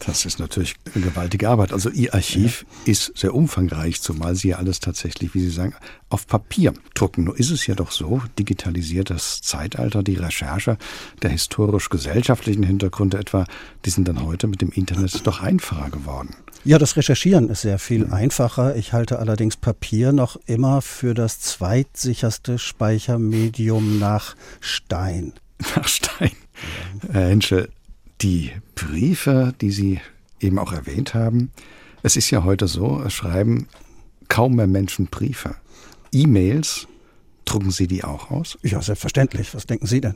[0.05, 1.71] Das ist natürlich eine gewaltige Arbeit.
[1.71, 2.91] Also Ihr Archiv ja.
[2.91, 5.75] ist sehr umfangreich, zumal Sie ja alles tatsächlich, wie Sie sagen,
[6.13, 7.23] auf Papier drucken.
[7.23, 10.78] Nur ist es ja doch so, digitalisiertes Zeitalter, die Recherche
[11.23, 13.45] der historisch-gesellschaftlichen Hintergründe etwa,
[13.84, 16.36] die sind dann heute mit dem Internet doch einfacher geworden.
[16.63, 18.76] Ja, das Recherchieren ist sehr viel einfacher.
[18.76, 25.34] Ich halte allerdings Papier noch immer für das zweitsicherste Speichermedium nach Stein.
[25.76, 26.32] Nach Stein.
[27.08, 27.13] Ja.
[27.13, 27.69] Herr Henschel,
[28.21, 30.02] die Briefe, die Sie
[30.39, 31.52] eben auch erwähnt haben,
[32.02, 33.67] es ist ja heute so, es schreiben
[34.28, 35.56] kaum mehr Menschen Briefe.
[36.13, 36.88] E-Mails
[37.45, 38.58] Drucken Sie die auch aus?
[38.63, 39.54] Ja, selbstverständlich.
[39.54, 40.15] Was denken Sie denn?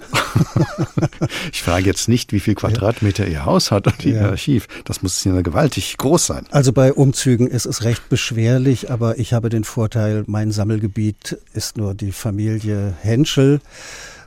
[1.52, 3.32] ich frage jetzt nicht, wie viel Quadratmeter ja.
[3.32, 4.30] Ihr Haus hat und Ihr ja.
[4.30, 4.68] Archiv.
[4.86, 6.46] Das muss ja gewaltig groß sein.
[6.52, 11.78] Also bei Umzügen ist es recht beschwerlich, aber ich habe den Vorteil, mein Sammelgebiet ist
[11.78, 13.60] nur die Familie Henschel.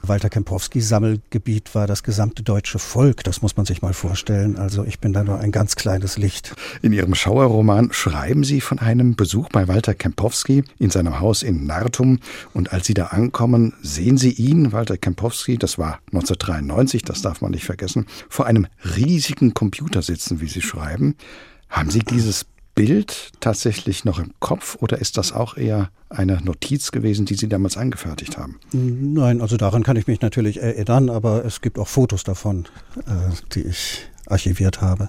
[0.03, 3.23] Walter Kempowskis Sammelgebiet war das gesamte deutsche Volk.
[3.25, 4.57] Das muss man sich mal vorstellen.
[4.57, 6.55] Also ich bin da nur ein ganz kleines Licht.
[6.83, 11.67] In Ihrem Schauerroman schreiben Sie von einem Besuch bei Walter Kempowski in seinem Haus in
[11.67, 12.19] Nartum.
[12.55, 17.41] Und als Sie da ankommen, sehen Sie ihn, Walter Kempowski, das war 1993, das darf
[17.41, 21.17] man nicht vergessen, vor einem riesigen Computer sitzen, wie Sie schreiben.
[21.69, 26.93] Haben Sie dieses Bild tatsächlich noch im Kopf oder ist das auch eher eine Notiz
[26.93, 28.59] gewesen, die Sie damals angefertigt haben?
[28.73, 32.67] Nein, also daran kann ich mich natürlich erinnern, aber es gibt auch Fotos davon,
[33.07, 35.09] äh, die ich archiviert habe.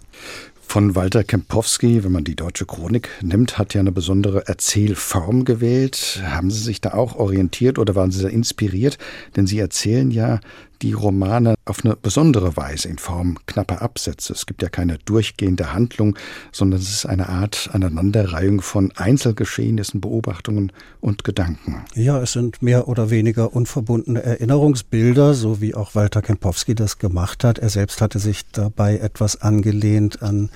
[0.71, 6.21] Von Walter Kempowski, wenn man die deutsche Chronik nimmt, hat ja eine besondere Erzählform gewählt.
[6.23, 8.97] Haben Sie sich da auch orientiert oder waren Sie da inspiriert?
[9.35, 10.39] Denn Sie erzählen ja
[10.81, 14.33] die Romane auf eine besondere Weise in Form knapper Absätze.
[14.33, 16.17] Es gibt ja keine durchgehende Handlung,
[16.51, 21.83] sondern es ist eine Art Aneinanderreihung von Einzelgeschehnissen, Beobachtungen und Gedanken.
[21.95, 27.43] Ja, es sind mehr oder weniger unverbundene Erinnerungsbilder, so wie auch Walter Kempowski das gemacht
[27.43, 27.59] hat.
[27.59, 30.49] Er selbst hatte sich dabei etwas angelehnt an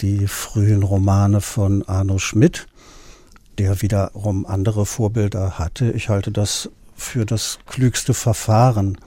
[0.00, 2.66] die frühen Romane von Arno Schmidt
[3.58, 5.92] der wiederum andere Vorbilder hatte.
[5.92, 8.98] Ich halte das für das klügste Verfahren.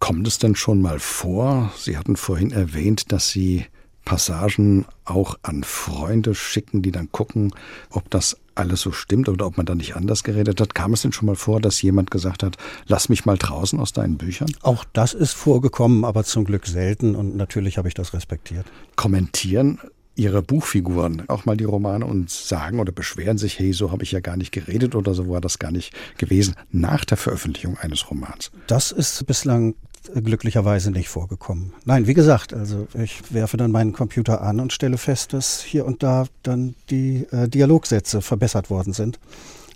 [0.00, 1.72] Kommt es denn schon mal vor?
[1.78, 3.66] Sie hatten vorhin erwähnt, dass Sie
[4.04, 7.52] Passagen auch an Freunde schicken, die dann gucken,
[7.90, 10.74] ob das alles so stimmt oder ob man da nicht anders geredet hat.
[10.74, 13.92] Kam es denn schon mal vor, dass jemand gesagt hat, lass mich mal draußen aus
[13.92, 14.50] deinen Büchern?
[14.62, 18.66] Auch das ist vorgekommen, aber zum Glück selten und natürlich habe ich das respektiert.
[18.96, 19.78] Kommentieren
[20.16, 24.12] ihre Buchfiguren auch mal die Romane und sagen oder beschweren sich, hey, so habe ich
[24.12, 28.10] ja gar nicht geredet oder so war das gar nicht gewesen nach der Veröffentlichung eines
[28.10, 28.50] Romans.
[28.66, 29.74] Das ist bislang
[30.14, 31.72] glücklicherweise nicht vorgekommen.
[31.84, 35.84] Nein, wie gesagt, also ich werfe dann meinen Computer an und stelle fest, dass hier
[35.84, 39.18] und da dann die äh, Dialogsätze verbessert worden sind.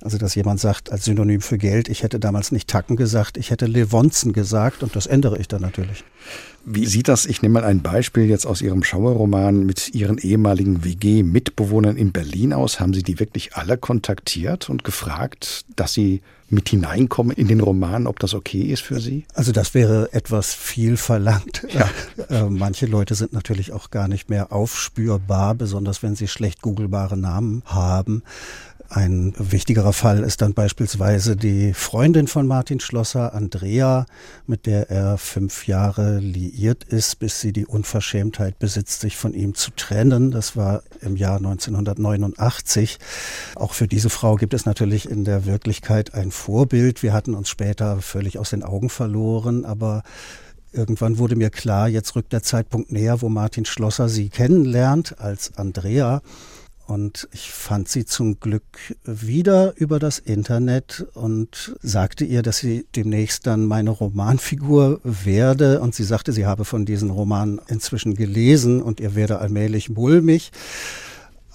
[0.04, 3.50] Also dass jemand sagt als Synonym für Geld, ich hätte damals nicht Tacken gesagt, ich
[3.50, 6.04] hätte Levonzen gesagt und das ändere ich dann natürlich.
[6.66, 10.84] Wie sieht das, ich nehme mal ein Beispiel jetzt aus Ihrem Schauerroman mit Ihren ehemaligen
[10.84, 12.80] WG-Mitbewohnern in Berlin aus.
[12.80, 16.20] Haben Sie die wirklich alle kontaktiert und gefragt, dass sie
[16.54, 19.26] mit hineinkommen in den Roman, ob das okay ist für Sie?
[19.34, 21.66] Also das wäre etwas viel verlangt.
[21.72, 21.88] Ja.
[22.30, 27.18] Äh, manche Leute sind natürlich auch gar nicht mehr aufspürbar, besonders wenn sie schlecht googelbare
[27.18, 28.22] Namen haben.
[28.90, 34.06] Ein wichtigerer Fall ist dann beispielsweise die Freundin von Martin Schlosser, Andrea,
[34.46, 39.54] mit der er fünf Jahre liiert ist, bis sie die Unverschämtheit besitzt, sich von ihm
[39.54, 40.30] zu trennen.
[40.30, 42.98] Das war im Jahr 1989.
[43.56, 47.02] Auch für diese Frau gibt es natürlich in der Wirklichkeit ein Vorbild.
[47.02, 50.02] Wir hatten uns später völlig aus den Augen verloren, aber
[50.74, 55.56] Irgendwann wurde mir klar, jetzt rückt der Zeitpunkt näher, wo Martin Schlosser sie kennenlernt als
[55.56, 56.20] Andrea.
[56.86, 58.64] Und ich fand sie zum Glück
[59.04, 65.80] wieder über das Internet und sagte ihr, dass sie demnächst dann meine Romanfigur werde.
[65.80, 70.52] Und sie sagte, sie habe von diesen Romanen inzwischen gelesen und ihr werde allmählich mulmig.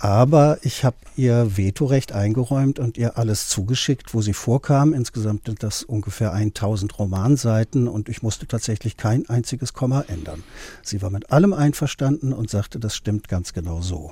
[0.01, 4.93] Aber ich habe ihr Vetorecht eingeräumt und ihr alles zugeschickt, wo sie vorkam.
[4.93, 10.41] Insgesamt sind das ungefähr 1000 Romanseiten und ich musste tatsächlich kein einziges Komma ändern.
[10.83, 14.11] Sie war mit allem einverstanden und sagte, das stimmt ganz genau so.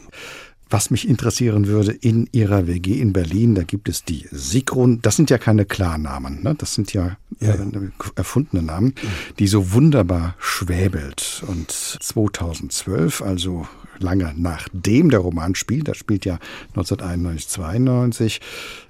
[0.69, 5.01] Was mich interessieren würde, in Ihrer WG in Berlin, da gibt es die Sigrun.
[5.01, 6.55] Das sind ja keine Klarnamen, ne?
[6.55, 7.53] das sind ja, ja.
[7.53, 8.93] Äh, erfundene Namen,
[9.39, 11.43] die so wunderbar schwäbelt.
[11.47, 13.67] Und 2012, also
[13.99, 16.39] lange nachdem der Roman spielt, das spielt ja
[16.75, 18.41] 1991, 92,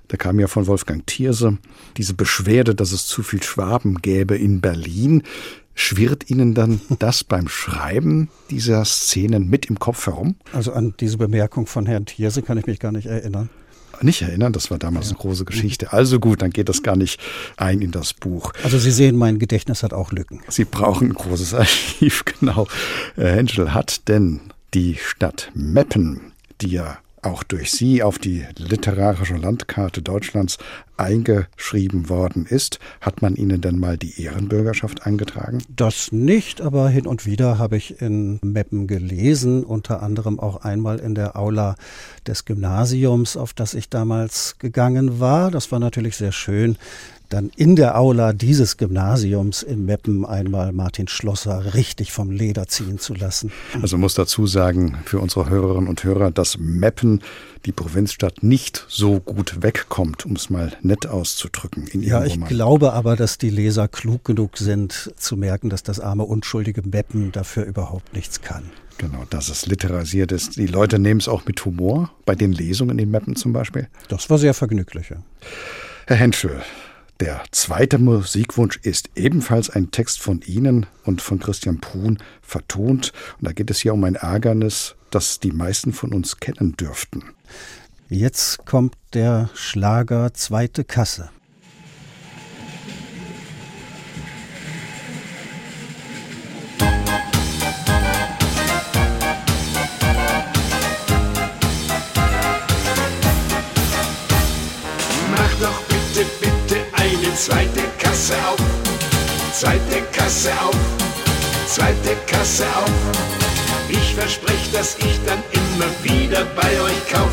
[0.08, 1.58] da kam ja von Wolfgang Thierse
[1.98, 5.24] diese Beschwerde, dass es zu viel Schwaben gäbe in Berlin.
[5.80, 10.36] Schwirrt Ihnen dann das beim Schreiben dieser Szenen mit im Kopf herum?
[10.52, 13.52] Also an diese Bemerkung von Herrn Thierse kann ich mich gar nicht erinnern.
[14.02, 15.12] Nicht erinnern, das war damals ja.
[15.12, 15.94] eine große Geschichte.
[15.94, 17.20] Also gut, dann geht das gar nicht
[17.58, 18.54] ein in das Buch.
[18.64, 20.42] Also Sie sehen, mein Gedächtnis hat auch Lücken.
[20.48, 22.68] Sie brauchen ein großes Archiv, genau.
[23.16, 24.40] Henschel hat denn
[24.74, 30.58] die Stadt Meppen, die ja auch durch Sie auf die literarische Landkarte Deutschlands
[30.96, 32.80] eingeschrieben worden ist.
[33.02, 35.60] Hat man Ihnen denn mal die Ehrenbürgerschaft eingetragen?
[35.70, 41.00] Das nicht, aber hin und wieder habe ich in Meppen gelesen, unter anderem auch einmal
[41.00, 41.76] in der Aula
[42.26, 45.52] des Gymnasiums, auf das ich damals gegangen war.
[45.52, 46.78] Das war natürlich sehr schön
[47.30, 53.00] dann in der Aula dieses Gymnasiums in Meppen einmal Martin Schlosser richtig vom Leder ziehen
[53.00, 53.52] zu lassen.
[53.82, 57.22] Also muss dazu sagen, für unsere Hörerinnen und Hörer, dass Meppen,
[57.66, 61.88] die Provinzstadt, nicht so gut wegkommt, um es mal nett auszudrücken.
[62.02, 62.50] Ja, ich Roman.
[62.50, 67.32] glaube aber, dass die Leser klug genug sind, zu merken, dass das arme, unschuldige Meppen
[67.32, 68.64] dafür überhaupt nichts kann.
[68.98, 70.58] Genau, dass es literarisiert ist.
[70.58, 73.88] Die Leute nehmen es auch mit Humor, bei den Lesungen in Meppen zum Beispiel.
[74.08, 75.10] Das war sehr vergnüglich.
[75.10, 75.18] Ja.
[76.08, 76.62] Herr Henschel,
[77.20, 83.12] der zweite Musikwunsch ist ebenfalls ein Text von Ihnen und von Christian Prun vertont.
[83.40, 87.24] Und da geht es hier um ein Ärgernis, das die meisten von uns kennen dürften.
[88.10, 91.30] Jetzt kommt der Schlager Zweite Kasse.
[107.38, 108.58] Zweite Kasse auf,
[109.54, 110.76] zweite Kasse auf,
[111.68, 112.92] zweite Kasse auf.
[113.88, 117.32] Ich verspreche, dass ich dann immer wieder bei euch kauf,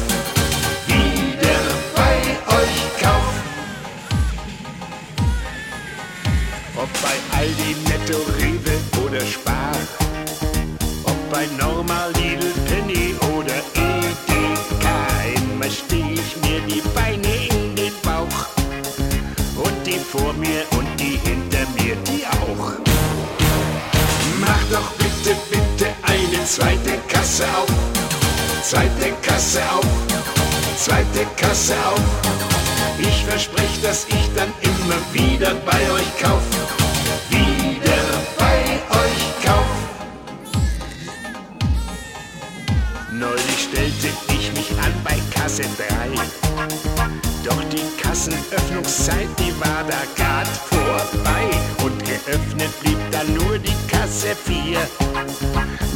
[0.86, 1.58] wieder
[1.96, 2.18] bei
[2.54, 3.34] euch kauf.
[6.76, 9.72] Ob bei Aldi, Netto, Rewe oder Spar.
[11.04, 13.14] Ob bei Normal, Lidl, Penny
[20.16, 22.72] vor mir und die hinter mir, die auch.
[24.40, 27.72] Mach doch bitte, bitte eine zweite Kasse auf.
[28.62, 29.86] Zweite Kasse auf.
[30.76, 32.00] Zweite Kasse auf.
[32.98, 36.42] Ich verspreche, dass ich dann immer wieder bei euch kauf.
[37.30, 38.02] Wieder
[38.38, 38.60] bei
[39.02, 39.72] euch kauf.
[43.10, 47.33] Neulich stellte ich mich an bei Kasse 3.
[47.44, 51.50] Doch die Kassenöffnungszeit, die war da grad vorbei.
[51.84, 54.78] Und geöffnet blieb dann nur die Kasse 4.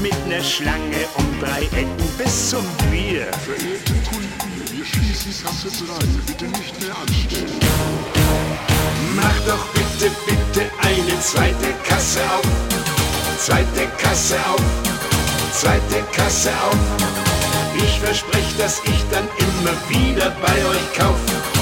[0.02, 3.28] Mit ner Schlange um drei Ecken bis zum Bier.
[3.46, 6.06] Verehrte Kunden, wir schließen Kasse 3.
[6.26, 7.60] Bitte nicht mehr anstellen.
[9.16, 12.46] Mach doch bitte, bitte eine zweite Kasse auf.
[13.38, 14.62] Zweite Kasse auf.
[15.52, 17.27] Zweite Kasse auf.
[17.76, 21.57] Ich verspreche, dass ich dann immer wieder bei euch kauf.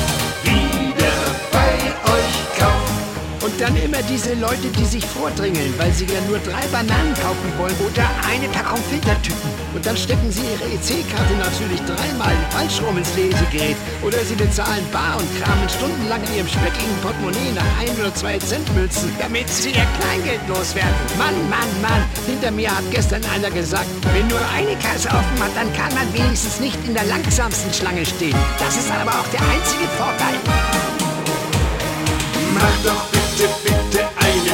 [3.59, 7.75] Dann immer diese Leute, die sich vordrängeln, weil sie ja nur drei Bananen kaufen wollen
[7.81, 9.51] oder eine Packung Filtertüten.
[9.75, 13.77] Und dann stecken sie ihre EC-Karte natürlich dreimal falsch rum ins Lesegerät.
[14.03, 18.37] Oder sie bezahlen bar und kramen stundenlang in ihrem speckigen Portemonnaie nach ein oder zwei
[18.39, 20.93] Centmünzen, damit sie ihr Kleingeld loswerden.
[21.17, 25.57] Mann, Mann, Mann, hinter mir hat gestern einer gesagt, wenn nur eine Kasse offen hat,
[25.57, 28.37] dann kann man wenigstens nicht in der langsamsten Schlange stehen.
[28.59, 30.37] Das ist aber auch der einzige Vorteil.
[32.53, 33.06] Mach doch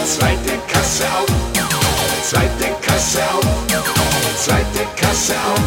[0.05, 1.27] zweite Kasse auf.
[2.23, 3.45] Zweite Kasse auf.
[4.37, 5.61] Zweite Kasse auf.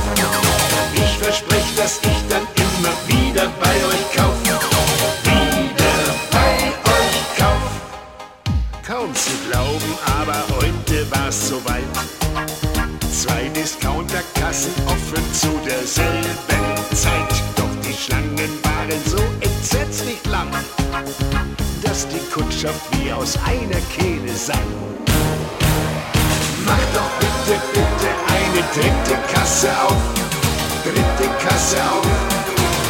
[0.93, 4.35] Ich verspreche, dass ich dann immer wieder bei euch kauf.
[5.23, 7.63] Wieder bei euch kauf.
[8.85, 11.83] Kaum zu glauben, aber heute war's soweit.
[13.11, 17.33] Zwei Discounterkassen offen zu derselben Zeit.
[17.55, 20.49] Doch die Schlangen waren so entsetzlich lang
[21.95, 24.67] dass die Kundschaft wie aus einer Kehle sang.
[26.65, 29.95] Mach doch bitte, bitte eine dritte Kasse auf.
[30.83, 32.05] Dritte Kasse auf.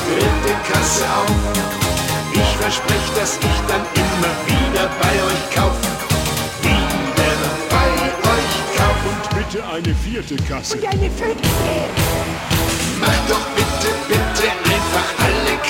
[0.09, 1.35] Dritte Kasse auf.
[2.33, 5.77] Ich verspreche, dass ich dann immer wieder bei euch kauf.
[6.63, 7.89] Wieder bei
[8.33, 8.97] euch kauf.
[9.05, 10.77] Und bitte eine vierte Kasse.
[10.77, 11.47] Und eine fünfte.
[12.99, 15.64] Mach doch bitte, bitte einfach alle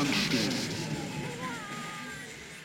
[0.00, 0.70] anstehen.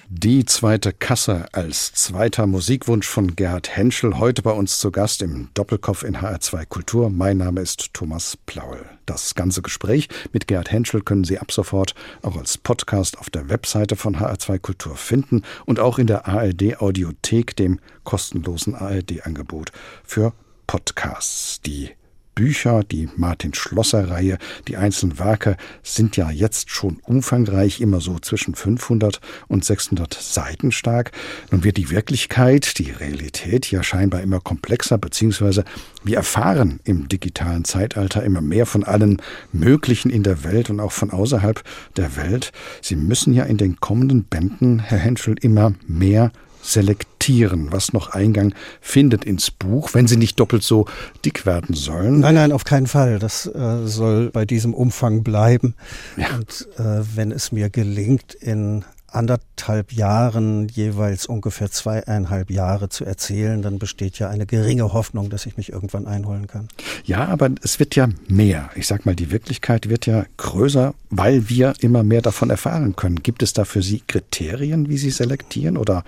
[0.07, 5.49] Die zweite Kasse als zweiter Musikwunsch von Gerhard Henschel, heute bei uns zu Gast im
[5.53, 7.09] Doppelkopf in HR2 Kultur.
[7.09, 8.85] Mein Name ist Thomas Plaul.
[9.05, 13.49] Das ganze Gespräch mit Gerhard Henschel können Sie ab sofort auch als Podcast auf der
[13.49, 19.71] Webseite von HR2 Kultur finden und auch in der ARD Audiothek, dem kostenlosen ARD-Angebot
[20.03, 20.33] für
[20.65, 21.61] Podcasts.
[21.61, 21.89] Die
[22.35, 28.19] Bücher, die Martin Schlosser Reihe, die einzelnen Werke sind ja jetzt schon umfangreich, immer so
[28.19, 31.11] zwischen 500 und 600 Seiten stark.
[31.49, 35.63] Nun wird die Wirklichkeit, die Realität ja scheinbar immer komplexer, beziehungsweise
[36.03, 39.21] wir erfahren im digitalen Zeitalter immer mehr von allen
[39.53, 41.63] Möglichen in der Welt und auch von außerhalb
[41.95, 42.51] der Welt.
[42.81, 46.31] Sie müssen ja in den kommenden Bänden, Herr Henschel, immer mehr
[46.65, 50.85] selektieren, was noch Eingang findet ins Buch, wenn sie nicht doppelt so
[51.23, 52.19] dick werden sollen.
[52.19, 53.19] Nein, nein, auf keinen Fall.
[53.19, 55.75] Das äh, soll bei diesem Umfang bleiben.
[56.17, 56.35] Ja.
[56.35, 58.83] Und äh, wenn es mir gelingt, in
[59.15, 65.45] anderthalb Jahren jeweils ungefähr zweieinhalb Jahre zu erzählen, dann besteht ja eine geringe Hoffnung, dass
[65.45, 66.67] ich mich irgendwann einholen kann.
[67.05, 68.69] Ja, aber es wird ja mehr.
[68.75, 73.23] Ich sag mal, die Wirklichkeit wird ja größer, weil wir immer mehr davon erfahren können.
[73.23, 76.03] Gibt es da für Sie Kriterien, wie Sie selektieren oder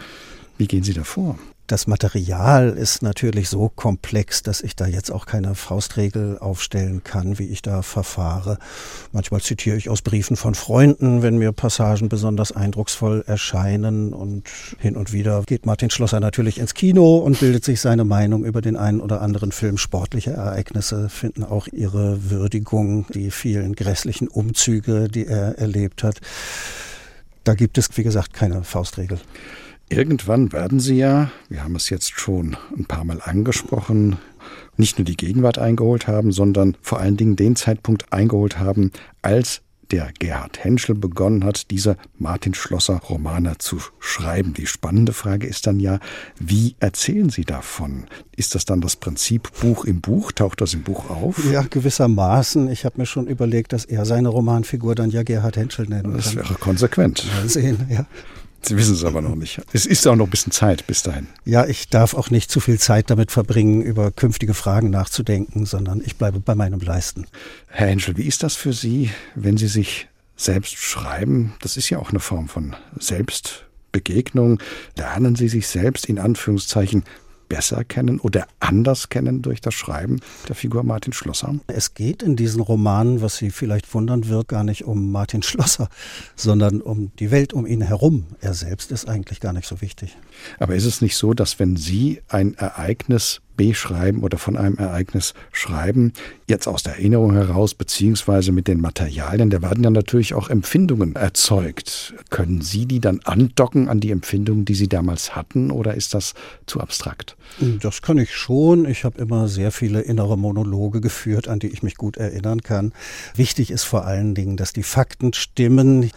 [0.58, 1.38] wie gehen Sie da vor?
[1.68, 7.40] Das Material ist natürlich so komplex, dass ich da jetzt auch keine Faustregel aufstellen kann,
[7.40, 8.58] wie ich da verfahre.
[9.12, 14.14] Manchmal zitiere ich aus Briefen von Freunden, wenn mir Passagen besonders eindrucksvoll erscheinen.
[14.14, 14.48] Und
[14.80, 18.62] hin und wieder geht Martin Schlosser natürlich ins Kino und bildet sich seine Meinung über
[18.62, 19.78] den einen oder anderen Film.
[19.78, 26.22] Sportliche Ereignisse finden auch ihre Würdigung, die vielen grässlichen Umzüge, die er erlebt hat.
[27.44, 29.20] Da gibt es, wie gesagt, keine Faustregel.
[29.90, 34.18] Irgendwann werden Sie ja, wir haben es jetzt schon ein paar Mal angesprochen,
[34.76, 39.62] nicht nur die Gegenwart eingeholt haben, sondern vor allen Dingen den Zeitpunkt eingeholt haben, als
[39.92, 44.54] der Gerhard Henschel begonnen hat, diese Martin Schlosser Romane zu schreiben.
[44.54, 46.00] Die spannende Frage ist dann ja,
[46.38, 48.06] wie erzählen Sie davon?
[48.36, 50.34] Ist das dann das Prinzip Buch im Buch?
[50.34, 51.42] Taucht das im Buch auf?
[51.52, 52.70] Ja, gewissermaßen.
[52.70, 56.14] Ich habe mir schon überlegt, dass er seine Romanfigur dann ja Gerhard Henschel nennen kann.
[56.18, 57.26] Das wäre konsequent.
[57.36, 58.06] Mal sehen, ja.
[58.62, 59.62] Sie wissen es aber noch nicht.
[59.72, 61.28] Es ist auch noch ein bisschen Zeit bis dahin.
[61.46, 66.02] Ja, ich darf auch nicht zu viel Zeit damit verbringen, über künftige Fragen nachzudenken, sondern
[66.04, 67.28] ich bleibe bei meinem Leisten.
[67.68, 71.54] Herr Henschel, wie ist das für Sie, wenn Sie sich selbst schreiben?
[71.62, 74.60] Das ist ja auch eine Form von Selbstbegegnung.
[74.98, 77.04] Lernen Sie sich selbst in Anführungszeichen
[77.48, 81.56] besser kennen oder anders kennen durch das Schreiben der Figur Martin Schlosser?
[81.68, 85.90] Es geht in diesen Romanen, was Sie vielleicht wundern wird, gar nicht um Martin Schlosser,
[86.36, 88.26] sondern um die Welt um ihn herum.
[88.42, 90.18] Er selbst ist eigentlich gar nicht so wichtig.
[90.60, 95.34] Aber ist es nicht so, dass wenn Sie ein Ereignis beschreiben oder von einem Ereignis
[95.52, 96.14] schreiben,
[96.48, 101.16] jetzt aus der Erinnerung heraus, beziehungsweise mit den Materialien, da werden ja natürlich auch Empfindungen
[101.16, 102.14] erzeugt.
[102.30, 106.34] Können Sie die dann andocken an die Empfindungen, die Sie damals hatten, oder ist das
[106.66, 107.36] zu abstrakt?
[107.82, 108.86] Das kann ich schon.
[108.86, 112.94] Ich habe immer sehr viele innere Monologe geführt, an die ich mich gut erinnern kann.
[113.36, 116.12] Wichtig ist vor allen Dingen, dass die Fakten stimmen.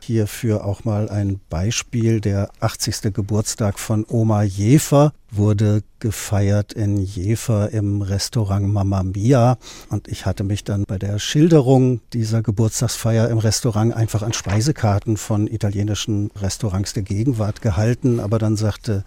[0.00, 2.20] Hierfür auch mal ein Beispiel.
[2.20, 3.14] Der 80.
[3.14, 9.56] Geburtstag von Oma Jefer wurde gefeiert in Jever im Restaurant Mamma Mia.
[9.88, 15.16] Und ich hatte mich dann bei der Schilderung dieser Geburtstagsfeier im Restaurant einfach an Speisekarten
[15.16, 18.20] von italienischen Restaurants der Gegenwart gehalten.
[18.20, 19.02] Aber dann sagte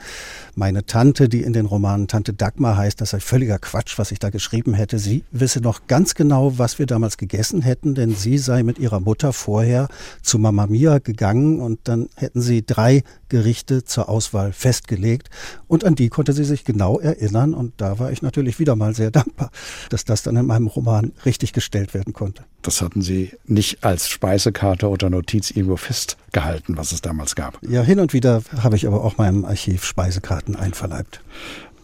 [0.56, 4.18] meine Tante, die in den Romanen Tante Dagmar heißt, das sei völliger Quatsch, was ich
[4.18, 4.98] da geschrieben hätte.
[4.98, 9.00] Sie wisse noch ganz genau, was wir damals gegessen hätten, denn sie sei mit ihrer
[9.00, 9.88] Mutter vorher
[10.24, 15.30] zu Mamma Mia gegangen und dann hätten sie drei Gerichte zur Auswahl festgelegt
[15.68, 18.94] und an die konnte sie sich genau erinnern und da war ich natürlich wieder mal
[18.96, 19.52] sehr dankbar,
[19.90, 22.44] dass das dann in meinem Roman richtig gestellt werden konnte.
[22.62, 27.60] Das hatten Sie nicht als Speisekarte oder Notiz irgendwo festgehalten, was es damals gab.
[27.62, 31.22] Ja, hin und wieder habe ich aber auch meinem Archiv Speisekarten einverleibt.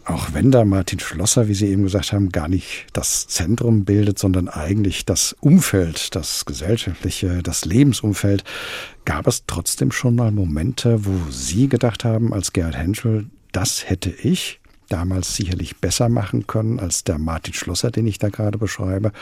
[0.06, 4.18] Auch wenn da Martin Schlosser, wie Sie eben gesagt haben, gar nicht das Zentrum bildet,
[4.18, 8.44] sondern eigentlich das Umfeld, das gesellschaftliche, das Lebensumfeld,
[9.06, 14.10] gab es trotzdem schon mal Momente, wo Sie gedacht haben, als Gerhard Henschel, das hätte
[14.10, 19.12] ich damals sicherlich besser machen können als der Martin Schlosser, den ich da gerade beschreibe?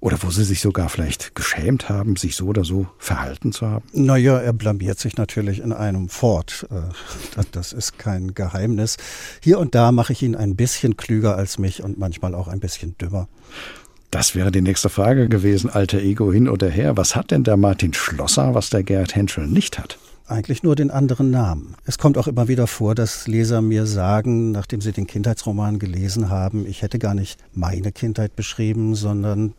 [0.00, 3.84] Oder wo Sie sich sogar vielleicht geschämt haben, sich so oder so verhalten zu haben?
[3.92, 6.66] Naja, er blamiert sich natürlich in einem fort.
[6.70, 8.96] Äh, das ist kein Geheimnis.
[9.40, 12.60] Hier und da mache ich ihn ein bisschen klüger als mich und manchmal auch ein
[12.60, 13.28] bisschen dümmer.
[14.10, 16.96] Das wäre die nächste Frage gewesen, alter Ego hin oder her.
[16.96, 19.98] Was hat denn der Martin Schlosser, was der Gerhard Henschel nicht hat?
[20.26, 21.76] Eigentlich nur den anderen Namen.
[21.84, 26.30] Es kommt auch immer wieder vor, dass Leser mir sagen, nachdem sie den Kindheitsroman gelesen
[26.30, 29.54] haben, ich hätte gar nicht meine Kindheit beschrieben, sondern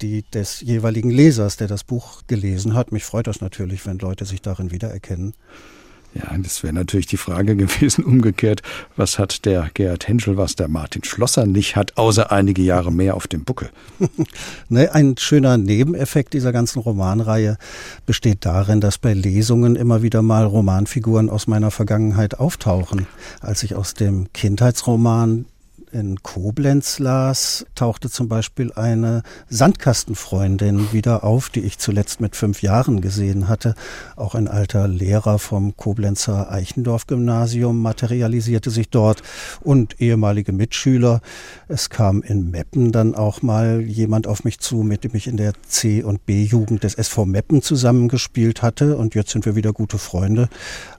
[0.00, 2.92] die des jeweiligen Lesers, der das Buch gelesen hat.
[2.92, 5.34] Mich freut das natürlich, wenn Leute sich darin wiedererkennen.
[6.18, 8.62] Ja, das wäre natürlich die Frage gewesen, umgekehrt,
[8.96, 13.14] was hat der Gerhard Henschel, was der Martin Schlosser nicht hat, außer einige Jahre mehr
[13.14, 13.70] auf dem Buckel?
[14.68, 17.56] ne, ein schöner Nebeneffekt dieser ganzen Romanreihe
[18.06, 23.06] besteht darin, dass bei Lesungen immer wieder mal Romanfiguren aus meiner Vergangenheit auftauchen.
[23.40, 25.46] Als ich aus dem Kindheitsroman
[25.92, 32.62] in Koblenz las, tauchte zum Beispiel eine Sandkastenfreundin wieder auf, die ich zuletzt mit fünf
[32.62, 33.74] Jahren gesehen hatte.
[34.16, 39.22] Auch ein alter Lehrer vom Koblenzer Eichendorf-Gymnasium materialisierte sich dort
[39.60, 41.20] und ehemalige Mitschüler.
[41.70, 45.36] Es kam in Meppen dann auch mal jemand auf mich zu, mit dem ich in
[45.36, 49.98] der C- und B-Jugend des SV Meppen zusammengespielt hatte und jetzt sind wir wieder gute
[49.98, 50.48] Freunde.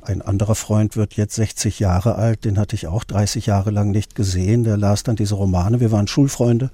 [0.03, 3.89] Ein anderer Freund wird jetzt 60 Jahre alt, den hatte ich auch 30 Jahre lang
[3.89, 4.63] nicht gesehen.
[4.63, 5.79] Der las dann diese Romane.
[5.79, 6.69] Wir waren Schulfreunde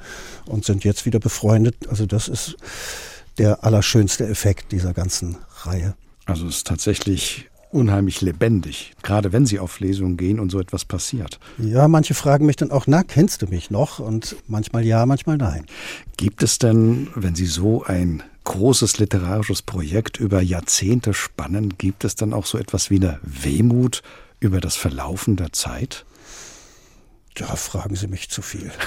[0.45, 1.87] und sind jetzt wieder befreundet.
[1.89, 2.57] Also das ist
[3.37, 5.95] der allerschönste Effekt dieser ganzen Reihe.
[6.25, 10.85] Also es ist tatsächlich unheimlich lebendig, gerade wenn Sie auf Lesungen gehen und so etwas
[10.85, 11.39] passiert.
[11.57, 13.99] Ja, manche fragen mich dann auch, na, kennst du mich noch?
[13.99, 15.65] Und manchmal ja, manchmal nein.
[16.17, 22.15] Gibt es denn, wenn Sie so ein großes literarisches Projekt über Jahrzehnte spannen, gibt es
[22.15, 24.01] dann auch so etwas wie eine Wehmut
[24.39, 26.05] über das Verlaufen der Zeit?
[27.35, 28.71] Da fragen Sie mich zu viel.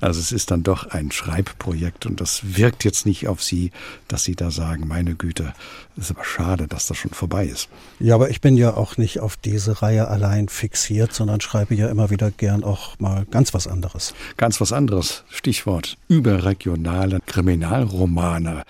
[0.00, 3.70] Also es ist dann doch ein Schreibprojekt und das wirkt jetzt nicht auf Sie,
[4.08, 5.54] dass Sie da sagen, meine Güte,
[5.96, 7.68] es ist aber schade, dass das schon vorbei ist.
[8.00, 11.88] Ja, aber ich bin ja auch nicht auf diese Reihe allein fixiert, sondern schreibe ja
[11.88, 14.14] immer wieder gern auch mal ganz was anderes.
[14.36, 15.24] Ganz was anderes.
[15.30, 18.64] Stichwort überregionale Kriminalromane.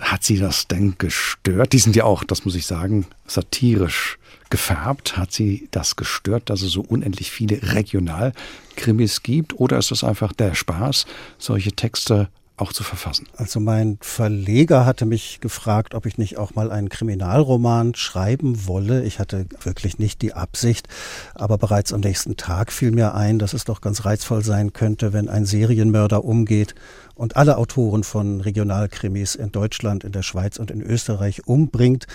[0.00, 1.72] Hat Sie das denn gestört?
[1.72, 4.18] Die sind ja auch, das muss ich sagen, satirisch
[4.52, 5.16] gefärbt?
[5.16, 9.58] Hat Sie das gestört, dass es so unendlich viele Regionalkrimis gibt?
[9.58, 11.06] Oder ist es einfach der Spaß,
[11.38, 12.28] solche Texte
[12.62, 13.26] auch zu verfassen?
[13.36, 19.02] Also mein Verleger hatte mich gefragt, ob ich nicht auch mal einen Kriminalroman schreiben wolle.
[19.02, 20.88] Ich hatte wirklich nicht die Absicht,
[21.34, 25.12] aber bereits am nächsten Tag fiel mir ein, dass es doch ganz reizvoll sein könnte,
[25.12, 26.76] wenn ein Serienmörder umgeht
[27.16, 32.06] und alle Autoren von Regionalkrimis in Deutschland, in der Schweiz und in Österreich umbringt.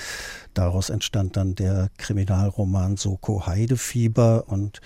[0.54, 4.80] Daraus entstand dann der Kriminalroman Soko Heidefieber und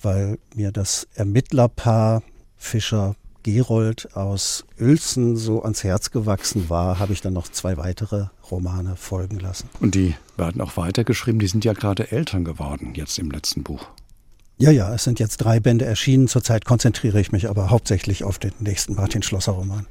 [0.00, 2.22] weil mir das Ermittlerpaar
[2.56, 8.26] Fischer Gerold aus Uelzen so ans Herz gewachsen war, habe ich dann noch zwei weitere
[8.50, 9.68] Romane folgen lassen.
[9.80, 13.86] Und die werden auch weitergeschrieben, die sind ja gerade Eltern geworden, jetzt im letzten Buch.
[14.60, 16.28] Ja, ja, es sind jetzt drei Bände erschienen.
[16.28, 19.86] Zurzeit konzentriere ich mich aber hauptsächlich auf den nächsten Martin Schlosser Roman.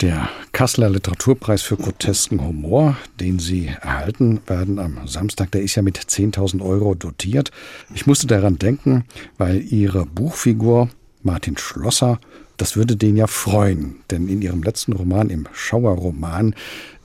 [0.00, 5.82] Der Kasseler Literaturpreis für grotesken Humor, den Sie erhalten werden am Samstag, der ist ja
[5.82, 7.50] mit 10.000 Euro dotiert.
[7.94, 9.04] Ich musste daran denken,
[9.36, 10.88] weil Ihre Buchfigur
[11.22, 12.18] Martin Schlosser,
[12.56, 16.54] das würde den ja freuen, denn in Ihrem letzten Roman, im Schauerroman,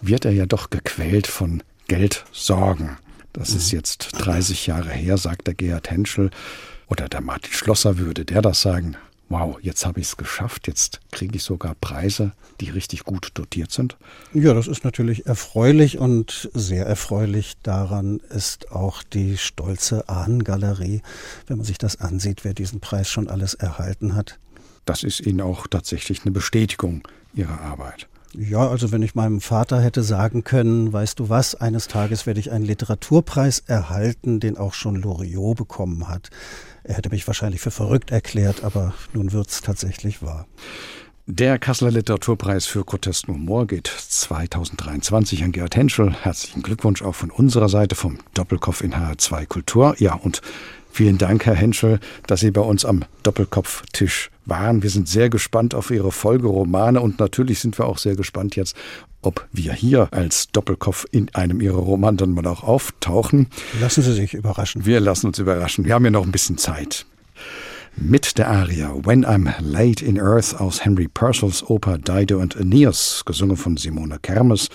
[0.01, 2.97] wird er ja doch gequält von Geldsorgen.
[3.33, 6.31] Das ist jetzt 30 Jahre her, sagt der Gerhard Henschel.
[6.87, 8.97] Oder der Martin Schlosser würde der das sagen?
[9.29, 13.71] Wow, jetzt habe ich es geschafft, jetzt kriege ich sogar Preise, die richtig gut dotiert
[13.71, 13.95] sind.
[14.33, 21.01] Ja, das ist natürlich erfreulich und sehr erfreulich daran ist auch die stolze Ahnengalerie,
[21.47, 24.37] wenn man sich das ansieht, wer diesen Preis schon alles erhalten hat.
[24.86, 28.07] Das ist Ihnen auch tatsächlich eine Bestätigung Ihrer Arbeit.
[28.34, 32.39] Ja, also wenn ich meinem Vater hätte sagen können, weißt du was, eines Tages werde
[32.39, 36.29] ich einen Literaturpreis erhalten, den auch schon Loriot bekommen hat,
[36.84, 40.47] er hätte mich wahrscheinlich für verrückt erklärt, aber nun wird es tatsächlich wahr.
[41.27, 46.13] Der Kasseler Literaturpreis für grotesken Humor geht 2023 an Gerhard Henschel.
[46.13, 49.95] Herzlichen Glückwunsch auch von unserer Seite vom Doppelkopf in HR2 Kultur.
[49.99, 50.41] Ja, und
[50.91, 54.83] vielen Dank, Herr Henschel, dass Sie bei uns am Doppelkopftisch waren.
[54.83, 58.75] Wir sind sehr gespannt auf Ihre Folgeromane und natürlich sind wir auch sehr gespannt jetzt
[59.21, 63.47] ob wir hier als Doppelkopf in einem ihrer Romane dann mal auch auftauchen.
[63.79, 64.85] Lassen Sie sich überraschen.
[64.85, 65.85] Wir lassen uns überraschen.
[65.85, 67.05] Wir haben ja noch ein bisschen Zeit.
[67.97, 73.23] Mit der Aria When I'm Late in Earth aus Henry Purcells Oper Dido and Aeneas,
[73.25, 74.69] gesungen von Simone Kermes,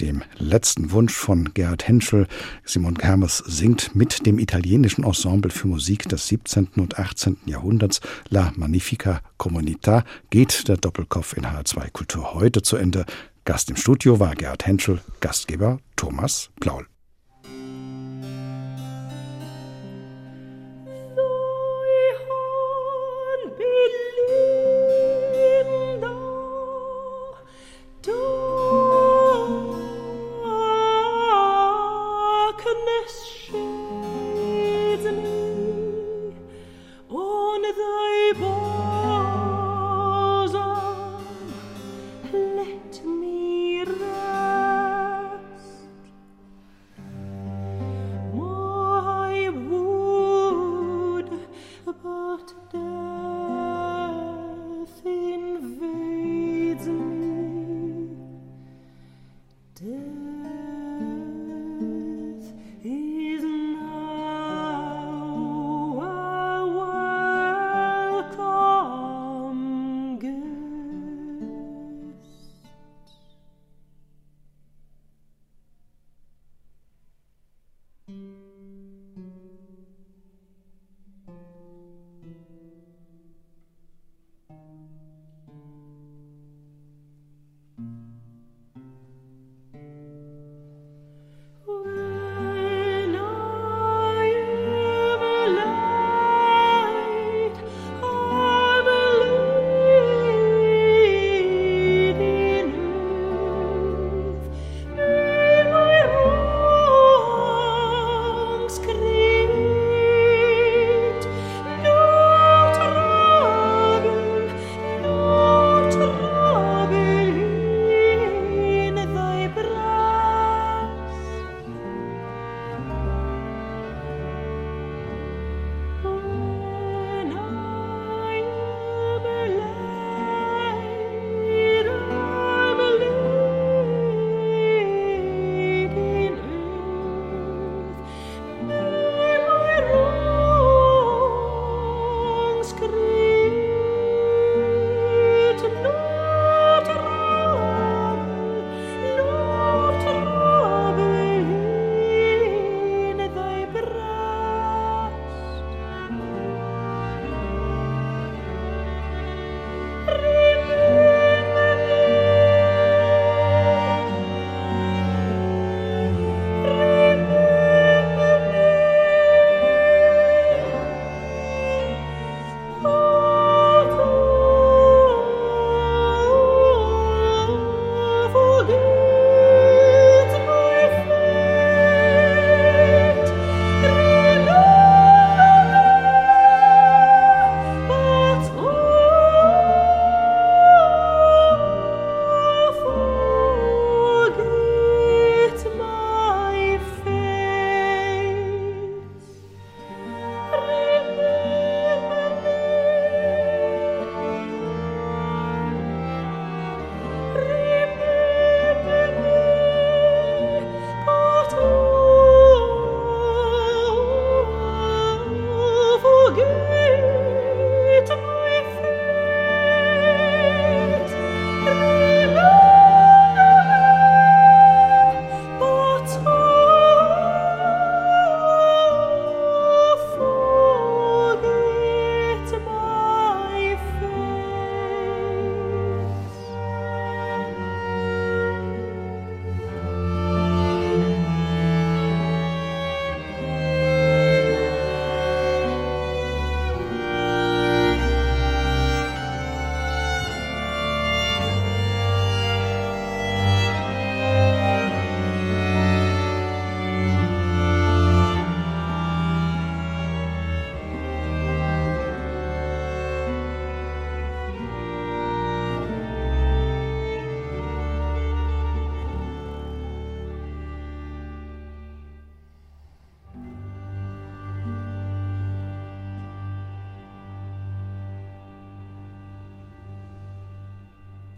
[0.00, 2.26] dem letzten Wunsch von Gerhard Henschel.
[2.64, 6.68] Simon Kermes singt mit dem italienischen Ensemble für Musik des 17.
[6.76, 7.38] und 18.
[7.46, 13.06] Jahrhunderts La Magnifica Comunità geht der Doppelkopf in H2 Kultur heute zu Ende.
[13.44, 16.86] Gast im Studio war Gerhard Henschel, Gastgeber Thomas Plaul.